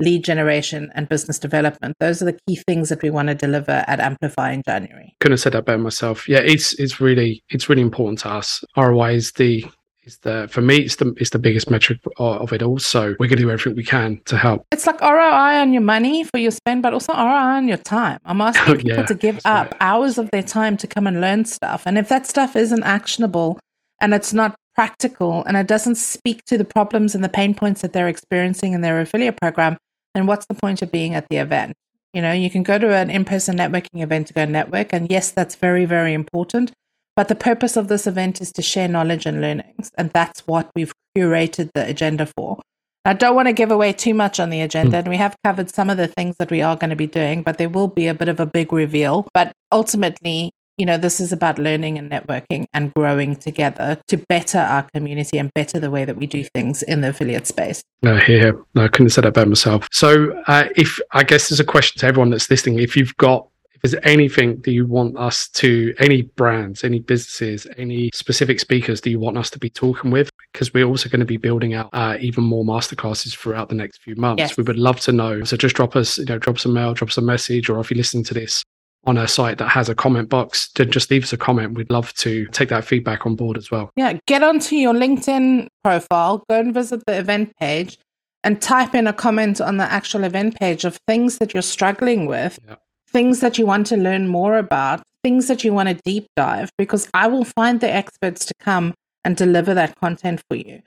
lead 0.00 0.24
generation, 0.24 0.90
and 0.94 1.08
business 1.08 1.38
development. 1.38 1.96
Those 2.00 2.22
are 2.22 2.26
the 2.26 2.38
key 2.46 2.56
things 2.66 2.88
that 2.88 3.02
we 3.02 3.10
want 3.10 3.28
to 3.28 3.34
deliver 3.34 3.84
at 3.86 4.00
Amplify 4.00 4.52
in 4.52 4.62
January. 4.66 5.14
Couldn't 5.20 5.34
have 5.34 5.40
said 5.40 5.52
that 5.52 5.66
better 5.66 5.78
myself. 5.78 6.28
Yeah, 6.28 6.40
it's 6.40 6.74
it's 6.74 7.00
really 7.00 7.42
it's 7.48 7.68
really 7.68 7.82
important 7.82 8.18
to 8.20 8.30
us. 8.30 8.64
ROI 8.76 9.14
is 9.14 9.32
the 9.32 9.64
is 10.08 10.18
the 10.18 10.48
for 10.50 10.60
me 10.60 10.78
it's 10.78 10.96
the 10.96 11.14
it's 11.18 11.30
the 11.30 11.38
biggest 11.38 11.70
metric 11.70 12.00
of 12.16 12.52
it 12.52 12.62
all. 12.62 12.78
So 12.78 13.14
we're 13.20 13.28
gonna 13.28 13.42
do 13.42 13.50
everything 13.50 13.76
we 13.76 13.84
can 13.84 14.20
to 14.24 14.36
help. 14.36 14.66
It's 14.72 14.86
like 14.86 15.00
ROI 15.00 15.60
on 15.60 15.72
your 15.72 15.82
money 15.82 16.24
for 16.24 16.38
your 16.38 16.50
spend, 16.50 16.82
but 16.82 16.92
also 16.92 17.12
ROI 17.12 17.56
on 17.60 17.68
your 17.68 17.76
time. 17.76 18.18
I'm 18.24 18.40
asking 18.40 18.76
people 18.78 18.90
yeah, 18.90 19.06
to 19.06 19.14
give 19.14 19.36
up 19.44 19.70
right. 19.70 19.76
hours 19.80 20.18
of 20.18 20.30
their 20.32 20.42
time 20.42 20.76
to 20.78 20.86
come 20.86 21.06
and 21.06 21.20
learn 21.20 21.44
stuff. 21.44 21.82
And 21.86 21.96
if 21.98 22.08
that 22.08 22.26
stuff 22.26 22.56
isn't 22.56 22.82
actionable 22.82 23.60
and 24.00 24.14
it's 24.14 24.32
not 24.32 24.56
practical 24.74 25.44
and 25.44 25.56
it 25.56 25.66
doesn't 25.66 25.96
speak 25.96 26.44
to 26.46 26.56
the 26.56 26.64
problems 26.64 27.14
and 27.14 27.22
the 27.22 27.28
pain 27.28 27.54
points 27.54 27.82
that 27.82 27.92
they're 27.92 28.08
experiencing 28.08 28.72
in 28.72 28.80
their 28.80 29.00
affiliate 29.00 29.36
program, 29.40 29.76
then 30.14 30.26
what's 30.26 30.46
the 30.46 30.54
point 30.54 30.82
of 30.82 30.90
being 30.90 31.14
at 31.14 31.28
the 31.28 31.36
event? 31.36 31.74
You 32.14 32.22
know, 32.22 32.32
you 32.32 32.48
can 32.48 32.62
go 32.62 32.78
to 32.78 32.94
an 32.94 33.10
in 33.10 33.24
person 33.24 33.56
networking 33.58 34.02
event 34.02 34.28
to 34.28 34.34
go 34.34 34.44
network. 34.44 34.92
And 34.92 35.10
yes, 35.10 35.30
that's 35.30 35.56
very, 35.56 35.84
very 35.84 36.14
important. 36.14 36.72
But 37.18 37.26
the 37.26 37.34
purpose 37.34 37.76
of 37.76 37.88
this 37.88 38.06
event 38.06 38.40
is 38.40 38.52
to 38.52 38.62
share 38.62 38.86
knowledge 38.86 39.26
and 39.26 39.40
learnings. 39.40 39.90
And 39.98 40.08
that's 40.12 40.46
what 40.46 40.70
we've 40.76 40.92
curated 41.16 41.68
the 41.74 41.84
agenda 41.84 42.26
for. 42.26 42.60
I 43.04 43.12
don't 43.12 43.34
want 43.34 43.48
to 43.48 43.52
give 43.52 43.72
away 43.72 43.92
too 43.92 44.14
much 44.14 44.38
on 44.38 44.50
the 44.50 44.60
agenda, 44.60 44.98
mm. 44.98 45.00
and 45.00 45.08
we 45.08 45.16
have 45.16 45.34
covered 45.42 45.68
some 45.68 45.90
of 45.90 45.96
the 45.96 46.06
things 46.06 46.36
that 46.38 46.52
we 46.52 46.62
are 46.62 46.76
going 46.76 46.90
to 46.90 46.96
be 46.96 47.08
doing, 47.08 47.42
but 47.42 47.58
there 47.58 47.68
will 47.68 47.88
be 47.88 48.06
a 48.06 48.14
bit 48.14 48.28
of 48.28 48.38
a 48.38 48.46
big 48.46 48.72
reveal. 48.72 49.26
But 49.34 49.50
ultimately, 49.72 50.52
you 50.76 50.86
know, 50.86 50.96
this 50.96 51.18
is 51.18 51.32
about 51.32 51.58
learning 51.58 51.98
and 51.98 52.08
networking 52.08 52.66
and 52.72 52.94
growing 52.94 53.34
together 53.34 54.00
to 54.06 54.16
better 54.28 54.58
our 54.58 54.86
community 54.94 55.38
and 55.38 55.52
better 55.54 55.80
the 55.80 55.90
way 55.90 56.04
that 56.04 56.18
we 56.18 56.28
do 56.28 56.44
things 56.54 56.84
in 56.84 57.00
the 57.00 57.08
affiliate 57.08 57.48
space. 57.48 57.82
No, 58.00 58.16
here, 58.16 58.56
no, 58.76 58.84
I 58.84 58.86
couldn't 58.86 59.06
have 59.06 59.14
said 59.14 59.24
that 59.24 59.30
about 59.30 59.48
myself. 59.48 59.88
So, 59.90 60.40
uh, 60.46 60.68
if 60.76 61.00
I 61.10 61.24
guess 61.24 61.48
there's 61.48 61.58
a 61.58 61.64
question 61.64 61.98
to 61.98 62.06
everyone 62.06 62.30
that's 62.30 62.48
listening, 62.48 62.78
if 62.78 62.96
you've 62.96 63.16
got 63.16 63.48
if 63.82 63.92
there's 63.92 64.02
anything 64.04 64.60
that 64.62 64.72
you 64.72 64.86
want 64.86 65.16
us 65.16 65.48
to, 65.50 65.94
any 65.98 66.22
brands, 66.22 66.82
any 66.82 66.98
businesses, 66.98 67.66
any 67.76 68.10
specific 68.12 68.58
speakers 68.58 69.00
that 69.02 69.10
you 69.10 69.20
want 69.20 69.38
us 69.38 69.50
to 69.50 69.58
be 69.58 69.70
talking 69.70 70.10
with, 70.10 70.30
because 70.52 70.74
we're 70.74 70.84
also 70.84 71.08
going 71.08 71.20
to 71.20 71.26
be 71.26 71.36
building 71.36 71.74
out 71.74 71.88
uh, 71.92 72.16
even 72.18 72.42
more 72.42 72.64
masterclasses 72.64 73.36
throughout 73.36 73.68
the 73.68 73.76
next 73.76 74.02
few 74.02 74.16
months. 74.16 74.40
Yes. 74.40 74.56
We 74.56 74.64
would 74.64 74.78
love 74.78 74.98
to 75.00 75.12
know. 75.12 75.44
So 75.44 75.56
just 75.56 75.76
drop 75.76 75.94
us, 75.94 76.18
you 76.18 76.24
know, 76.24 76.38
drop 76.38 76.56
us 76.56 76.64
a 76.64 76.68
mail, 76.68 76.92
drop 76.92 77.10
us 77.10 77.18
a 77.18 77.22
message, 77.22 77.70
or 77.70 77.78
if 77.78 77.90
you're 77.90 77.98
listening 77.98 78.24
to 78.24 78.34
this 78.34 78.64
on 79.04 79.16
a 79.16 79.28
site 79.28 79.58
that 79.58 79.68
has 79.68 79.88
a 79.88 79.94
comment 79.94 80.28
box, 80.28 80.70
then 80.74 80.90
just 80.90 81.08
leave 81.08 81.22
us 81.22 81.32
a 81.32 81.36
comment. 81.36 81.74
We'd 81.74 81.90
love 81.90 82.12
to 82.14 82.46
take 82.46 82.70
that 82.70 82.84
feedback 82.84 83.26
on 83.26 83.36
board 83.36 83.56
as 83.56 83.70
well. 83.70 83.90
Yeah, 83.94 84.18
get 84.26 84.42
onto 84.42 84.74
your 84.74 84.92
LinkedIn 84.92 85.68
profile, 85.84 86.44
go 86.50 86.58
and 86.58 86.74
visit 86.74 87.06
the 87.06 87.16
event 87.16 87.54
page 87.58 87.96
and 88.42 88.60
type 88.60 88.96
in 88.96 89.06
a 89.06 89.12
comment 89.12 89.60
on 89.60 89.76
the 89.76 89.84
actual 89.84 90.24
event 90.24 90.58
page 90.58 90.84
of 90.84 90.98
things 91.06 91.38
that 91.38 91.54
you're 91.54 91.62
struggling 91.62 92.26
with. 92.26 92.58
Yeah 92.66 92.74
things 93.08 93.40
that 93.40 93.58
you 93.58 93.66
want 93.66 93.86
to 93.88 93.96
learn 93.96 94.28
more 94.28 94.58
about, 94.58 95.02
things 95.22 95.48
that 95.48 95.64
you 95.64 95.72
want 95.72 95.88
to 95.88 95.94
deep 96.04 96.26
dive, 96.36 96.70
because 96.78 97.08
I 97.14 97.26
will 97.26 97.44
find 97.44 97.80
the 97.80 97.92
experts 97.92 98.44
to 98.46 98.54
come 98.60 98.94
and 99.24 99.36
deliver 99.36 99.74
that 99.74 99.96
content 99.96 100.42
for 100.48 100.56
you. 100.56 100.82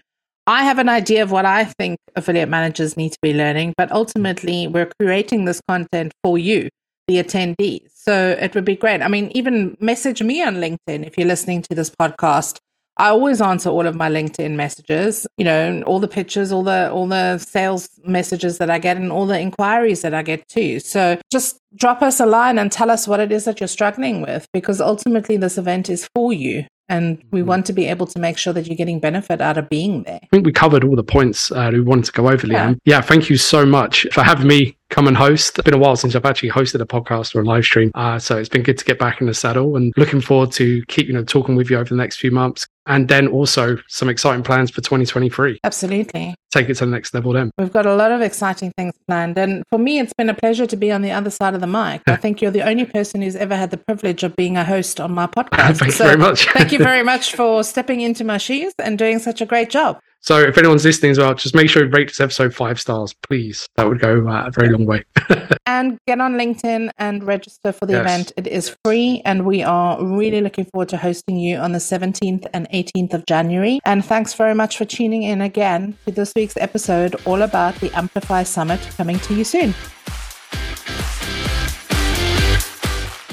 I 0.47 0.63
have 0.63 0.79
an 0.79 0.89
idea 0.89 1.21
of 1.23 1.31
what 1.31 1.45
I 1.45 1.65
think 1.65 1.99
affiliate 2.15 2.49
managers 2.49 2.97
need 2.97 3.11
to 3.11 3.19
be 3.21 3.33
learning, 3.33 3.73
but 3.77 3.91
ultimately 3.91 4.67
we're 4.67 4.89
creating 4.99 5.45
this 5.45 5.61
content 5.67 6.13
for 6.23 6.37
you, 6.37 6.69
the 7.07 7.17
attendees. 7.17 7.89
So 7.93 8.35
it 8.39 8.55
would 8.55 8.65
be 8.65 8.75
great. 8.75 9.01
I 9.01 9.07
mean, 9.07 9.31
even 9.35 9.77
message 9.79 10.23
me 10.23 10.41
on 10.41 10.55
LinkedIn 10.55 11.05
if 11.05 11.17
you're 11.17 11.27
listening 11.27 11.61
to 11.63 11.75
this 11.75 11.91
podcast 11.91 12.57
I 12.97 13.09
always 13.09 13.41
answer 13.41 13.69
all 13.69 13.87
of 13.87 13.95
my 13.95 14.09
LinkedIn 14.09 14.55
messages, 14.55 15.25
you 15.37 15.45
know, 15.45 15.81
all 15.83 15.99
the 15.99 16.07
pictures, 16.07 16.51
all 16.51 16.63
the 16.63 16.91
all 16.91 17.07
the 17.07 17.37
sales 17.37 17.89
messages 18.03 18.57
that 18.57 18.69
I 18.69 18.79
get 18.79 18.97
and 18.97 19.11
all 19.11 19.25
the 19.25 19.39
inquiries 19.39 20.01
that 20.01 20.13
I 20.13 20.23
get 20.23 20.47
too. 20.47 20.79
So 20.79 21.19
just 21.31 21.59
drop 21.75 22.01
us 22.01 22.19
a 22.19 22.25
line 22.25 22.59
and 22.59 22.71
tell 22.71 22.91
us 22.91 23.07
what 23.07 23.19
it 23.19 23.31
is 23.31 23.45
that 23.45 23.59
you're 23.59 23.67
struggling 23.67 24.21
with 24.21 24.45
because 24.53 24.81
ultimately 24.81 25.37
this 25.37 25.57
event 25.57 25.89
is 25.89 26.09
for 26.13 26.33
you 26.33 26.65
and 26.91 27.23
we 27.31 27.39
mm-hmm. 27.39 27.47
want 27.47 27.65
to 27.67 27.73
be 27.73 27.87
able 27.87 28.05
to 28.05 28.19
make 28.19 28.37
sure 28.37 28.51
that 28.51 28.67
you're 28.67 28.75
getting 28.75 28.99
benefit 28.99 29.39
out 29.39 29.57
of 29.57 29.69
being 29.69 30.03
there. 30.03 30.19
I 30.21 30.27
think 30.27 30.45
we 30.45 30.51
covered 30.51 30.83
all 30.83 30.97
the 30.97 31.03
points 31.03 31.51
uh, 31.51 31.69
we 31.71 31.79
wanted 31.79 32.05
to 32.05 32.11
go 32.11 32.27
over, 32.27 32.45
Leanne. 32.45 32.77
Yeah. 32.83 32.97
yeah, 32.97 33.01
thank 33.01 33.29
you 33.29 33.37
so 33.37 33.65
much 33.65 34.05
for 34.11 34.23
having 34.23 34.47
me 34.47 34.77
come 34.91 35.07
and 35.07 35.17
host. 35.17 35.57
It's 35.57 35.65
been 35.65 35.73
a 35.73 35.79
while 35.79 35.95
since 35.95 36.15
I've 36.15 36.25
actually 36.25 36.49
hosted 36.49 36.81
a 36.81 36.85
podcast 36.85 37.33
or 37.33 37.41
a 37.41 37.45
live 37.45 37.63
stream, 37.63 37.91
uh, 37.95 38.19
so 38.19 38.37
it's 38.37 38.49
been 38.49 38.61
good 38.61 38.77
to 38.77 38.85
get 38.85 38.99
back 38.99 39.19
in 39.19 39.27
the 39.27 39.33
saddle 39.33 39.75
and 39.75 39.91
looking 39.97 40.21
forward 40.21 40.51
to 40.53 40.83
keep 40.87 41.07
you 41.07 41.13
know 41.13 41.23
talking 41.23 41.55
with 41.55 41.69
you 41.71 41.77
over 41.77 41.89
the 41.89 41.95
next 41.95 42.17
few 42.17 42.29
months 42.29 42.67
and 42.87 43.07
then 43.07 43.27
also 43.27 43.77
some 43.87 44.09
exciting 44.09 44.43
plans 44.43 44.71
for 44.71 44.81
2023. 44.81 45.59
Absolutely. 45.63 46.35
Take 46.51 46.67
it 46.69 46.75
to 46.75 46.85
the 46.85 46.91
next 46.91 47.13
level 47.13 47.31
then. 47.31 47.51
We've 47.57 47.71
got 47.71 47.85
a 47.85 47.95
lot 47.95 48.11
of 48.11 48.21
exciting 48.21 48.71
things 48.75 48.93
planned. 49.07 49.37
And 49.37 49.63
for 49.69 49.77
me, 49.77 49.99
it's 49.99 50.13
been 50.13 50.29
a 50.29 50.33
pleasure 50.33 50.65
to 50.65 50.75
be 50.75 50.91
on 50.91 51.01
the 51.01 51.11
other 51.11 51.29
side 51.29 51.53
of 51.53 51.61
the 51.61 51.67
mic. 51.67 52.01
I 52.07 52.15
think 52.15 52.41
you're 52.41 52.51
the 52.51 52.67
only 52.67 52.85
person 52.85 53.21
who's 53.21 53.35
ever 53.35 53.55
had 53.55 53.71
the 53.71 53.77
privilege 53.77 54.23
of 54.23 54.35
being 54.35 54.57
a 54.57 54.65
host 54.65 54.99
on 54.99 55.11
my 55.13 55.27
podcast. 55.37 55.77
thank 55.77 55.91
so 55.93 56.03
you 56.03 56.09
very 56.09 56.17
much. 56.17 56.47
thank 56.49 56.71
you 56.71 56.79
very 56.91 57.03
much 57.03 57.35
for 57.35 57.63
stepping 57.63 58.01
into 58.01 58.23
my 58.23 58.37
shoes 58.37 58.73
and 58.79 58.97
doing 58.97 59.19
such 59.19 59.41
a 59.41 59.45
great 59.45 59.69
job. 59.69 59.99
So 60.23 60.39
if 60.39 60.55
anyone's 60.57 60.85
listening 60.85 61.11
as 61.11 61.17
well, 61.17 61.33
just 61.33 61.55
make 61.55 61.67
sure 61.67 61.83
you 61.83 61.89
rate 61.89 62.09
this 62.09 62.19
episode 62.19 62.53
five 62.53 62.79
stars, 62.79 63.13
please. 63.23 63.67
That 63.75 63.87
would 63.87 63.99
go 63.99 64.27
uh, 64.27 64.45
a 64.45 64.51
very 64.51 64.69
long 64.69 64.85
way. 64.85 65.03
and 65.65 65.97
get 66.05 66.21
on 66.21 66.33
LinkedIn 66.33 66.91
and 66.99 67.23
register 67.23 67.71
for 67.71 67.87
the 67.87 67.93
yes. 67.93 68.01
event. 68.01 68.31
It 68.37 68.45
is 68.45 68.75
free, 68.85 69.23
and 69.25 69.47
we 69.47 69.63
are 69.63 70.03
really 70.03 70.41
looking 70.41 70.65
forward 70.65 70.89
to 70.89 70.97
hosting 70.97 71.37
you 71.37 71.57
on 71.57 71.71
the 71.71 71.79
17th 71.79 72.45
and 72.53 72.69
18th 72.69 73.15
of 73.15 73.25
January. 73.25 73.79
And 73.83 74.05
thanks 74.05 74.35
very 74.35 74.53
much 74.53 74.77
for 74.77 74.85
tuning 74.85 75.23
in 75.23 75.41
again 75.41 75.97
to 76.05 76.11
this 76.11 76.33
week's 76.35 76.57
episode, 76.57 77.15
all 77.25 77.41
about 77.41 77.73
the 77.75 77.91
Amplify 77.97 78.43
Summit 78.43 78.79
coming 78.95 79.17
to 79.19 79.33
you 79.33 79.43
soon. 79.43 79.73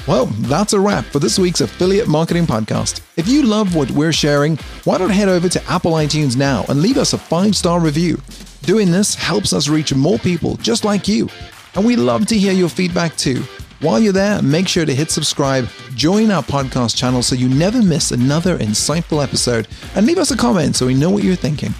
Well, 0.07 0.25
that's 0.25 0.73
a 0.73 0.79
wrap 0.79 1.05
for 1.05 1.19
this 1.19 1.37
week's 1.37 1.61
Affiliate 1.61 2.07
Marketing 2.07 2.47
Podcast. 2.47 3.01
If 3.15 3.27
you 3.27 3.43
love 3.43 3.75
what 3.75 3.91
we're 3.91 4.13
sharing, 4.13 4.57
why 4.83 4.97
not 4.97 5.11
head 5.11 5.29
over 5.29 5.47
to 5.49 5.63
Apple 5.69 5.91
iTunes 5.93 6.35
now 6.35 6.65
and 6.67 6.81
leave 6.81 6.97
us 6.97 7.13
a 7.13 7.17
five 7.17 7.55
star 7.55 7.79
review? 7.79 8.19
Doing 8.63 8.91
this 8.91 9.13
helps 9.13 9.53
us 9.53 9.67
reach 9.67 9.93
more 9.93 10.17
people 10.17 10.55
just 10.57 10.83
like 10.83 11.07
you. 11.07 11.29
And 11.75 11.85
we 11.85 11.95
love 11.95 12.25
to 12.27 12.37
hear 12.37 12.53
your 12.53 12.69
feedback 12.69 13.15
too. 13.17 13.43
While 13.81 13.99
you're 13.99 14.11
there, 14.11 14.41
make 14.41 14.67
sure 14.67 14.85
to 14.85 14.95
hit 14.95 15.11
subscribe, 15.11 15.69
join 15.95 16.31
our 16.31 16.43
podcast 16.43 16.97
channel 16.97 17.21
so 17.21 17.35
you 17.35 17.47
never 17.47 17.81
miss 17.81 18.11
another 18.11 18.57
insightful 18.57 19.23
episode, 19.23 19.67
and 19.95 20.05
leave 20.05 20.17
us 20.17 20.31
a 20.31 20.37
comment 20.37 20.75
so 20.75 20.87
we 20.87 20.95
know 20.95 21.09
what 21.09 21.23
you're 21.23 21.35
thinking. 21.35 21.73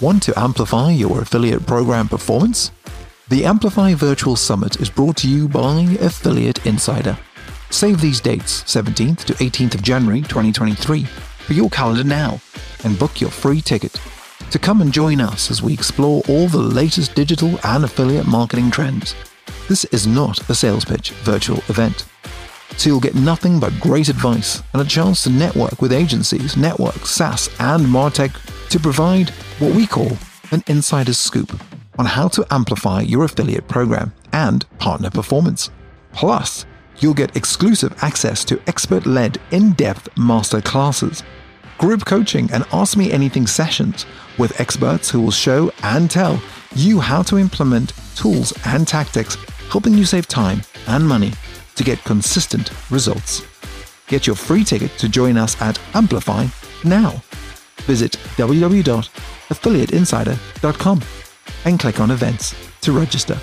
Want 0.00 0.22
to 0.24 0.38
amplify 0.38 0.90
your 0.90 1.22
affiliate 1.22 1.66
program 1.66 2.08
performance? 2.08 2.72
The 3.32 3.46
Amplify 3.46 3.94
Virtual 3.94 4.36
Summit 4.36 4.82
is 4.82 4.90
brought 4.90 5.16
to 5.16 5.26
you 5.26 5.48
by 5.48 5.96
Affiliate 6.02 6.66
Insider. 6.66 7.16
Save 7.70 7.98
these 7.98 8.20
dates, 8.20 8.62
17th 8.64 9.24
to 9.24 9.32
18th 9.32 9.74
of 9.74 9.80
January 9.80 10.20
2023, 10.20 11.04
for 11.04 11.54
your 11.54 11.70
calendar 11.70 12.04
now 12.04 12.38
and 12.84 12.98
book 12.98 13.22
your 13.22 13.30
free 13.30 13.62
ticket 13.62 13.98
to 14.50 14.58
come 14.58 14.82
and 14.82 14.92
join 14.92 15.18
us 15.18 15.50
as 15.50 15.62
we 15.62 15.72
explore 15.72 16.22
all 16.28 16.46
the 16.46 16.58
latest 16.58 17.14
digital 17.14 17.58
and 17.64 17.84
affiliate 17.84 18.26
marketing 18.26 18.70
trends. 18.70 19.14
This 19.66 19.86
is 19.86 20.06
not 20.06 20.50
a 20.50 20.54
sales 20.54 20.84
pitch 20.84 21.12
virtual 21.22 21.62
event. 21.68 22.04
So 22.76 22.90
you'll 22.90 23.00
get 23.00 23.14
nothing 23.14 23.58
but 23.58 23.72
great 23.80 24.10
advice 24.10 24.62
and 24.74 24.82
a 24.82 24.84
chance 24.84 25.22
to 25.22 25.30
network 25.30 25.80
with 25.80 25.94
agencies, 25.94 26.58
networks, 26.58 27.08
SaaS, 27.08 27.48
and 27.60 27.86
MarTech 27.86 28.68
to 28.68 28.78
provide 28.78 29.30
what 29.58 29.74
we 29.74 29.86
call 29.86 30.18
an 30.50 30.62
insider's 30.66 31.16
scoop 31.16 31.58
on 31.98 32.06
how 32.06 32.28
to 32.28 32.46
amplify 32.50 33.00
your 33.00 33.24
affiliate 33.24 33.66
program 33.68 34.12
and 34.32 34.64
partner 34.78 35.10
performance. 35.10 35.70
Plus, 36.12 36.64
you'll 36.98 37.14
get 37.14 37.36
exclusive 37.36 37.94
access 38.02 38.44
to 38.44 38.60
expert 38.66 39.06
led 39.06 39.40
in 39.50 39.72
depth 39.72 40.08
master 40.16 40.60
classes, 40.60 41.22
group 41.78 42.04
coaching, 42.04 42.50
and 42.52 42.64
Ask 42.72 42.96
Me 42.96 43.12
Anything 43.12 43.46
sessions 43.46 44.06
with 44.38 44.58
experts 44.60 45.10
who 45.10 45.20
will 45.20 45.30
show 45.30 45.70
and 45.82 46.10
tell 46.10 46.42
you 46.74 46.98
how 47.00 47.22
to 47.22 47.38
implement 47.38 47.92
tools 48.16 48.52
and 48.66 48.88
tactics, 48.88 49.36
helping 49.70 49.94
you 49.94 50.04
save 50.04 50.28
time 50.28 50.60
and 50.88 51.06
money 51.06 51.32
to 51.74 51.84
get 51.84 52.02
consistent 52.04 52.70
results. 52.90 53.42
Get 54.06 54.26
your 54.26 54.36
free 54.36 54.64
ticket 54.64 54.90
to 54.98 55.08
join 55.08 55.36
us 55.36 55.60
at 55.60 55.78
Amplify 55.94 56.46
now. 56.84 57.22
Visit 57.86 58.12
www.affiliateinsider.com 58.36 61.21
and 61.64 61.78
click 61.78 62.00
on 62.00 62.10
events 62.10 62.54
to 62.80 62.92
register. 62.92 63.38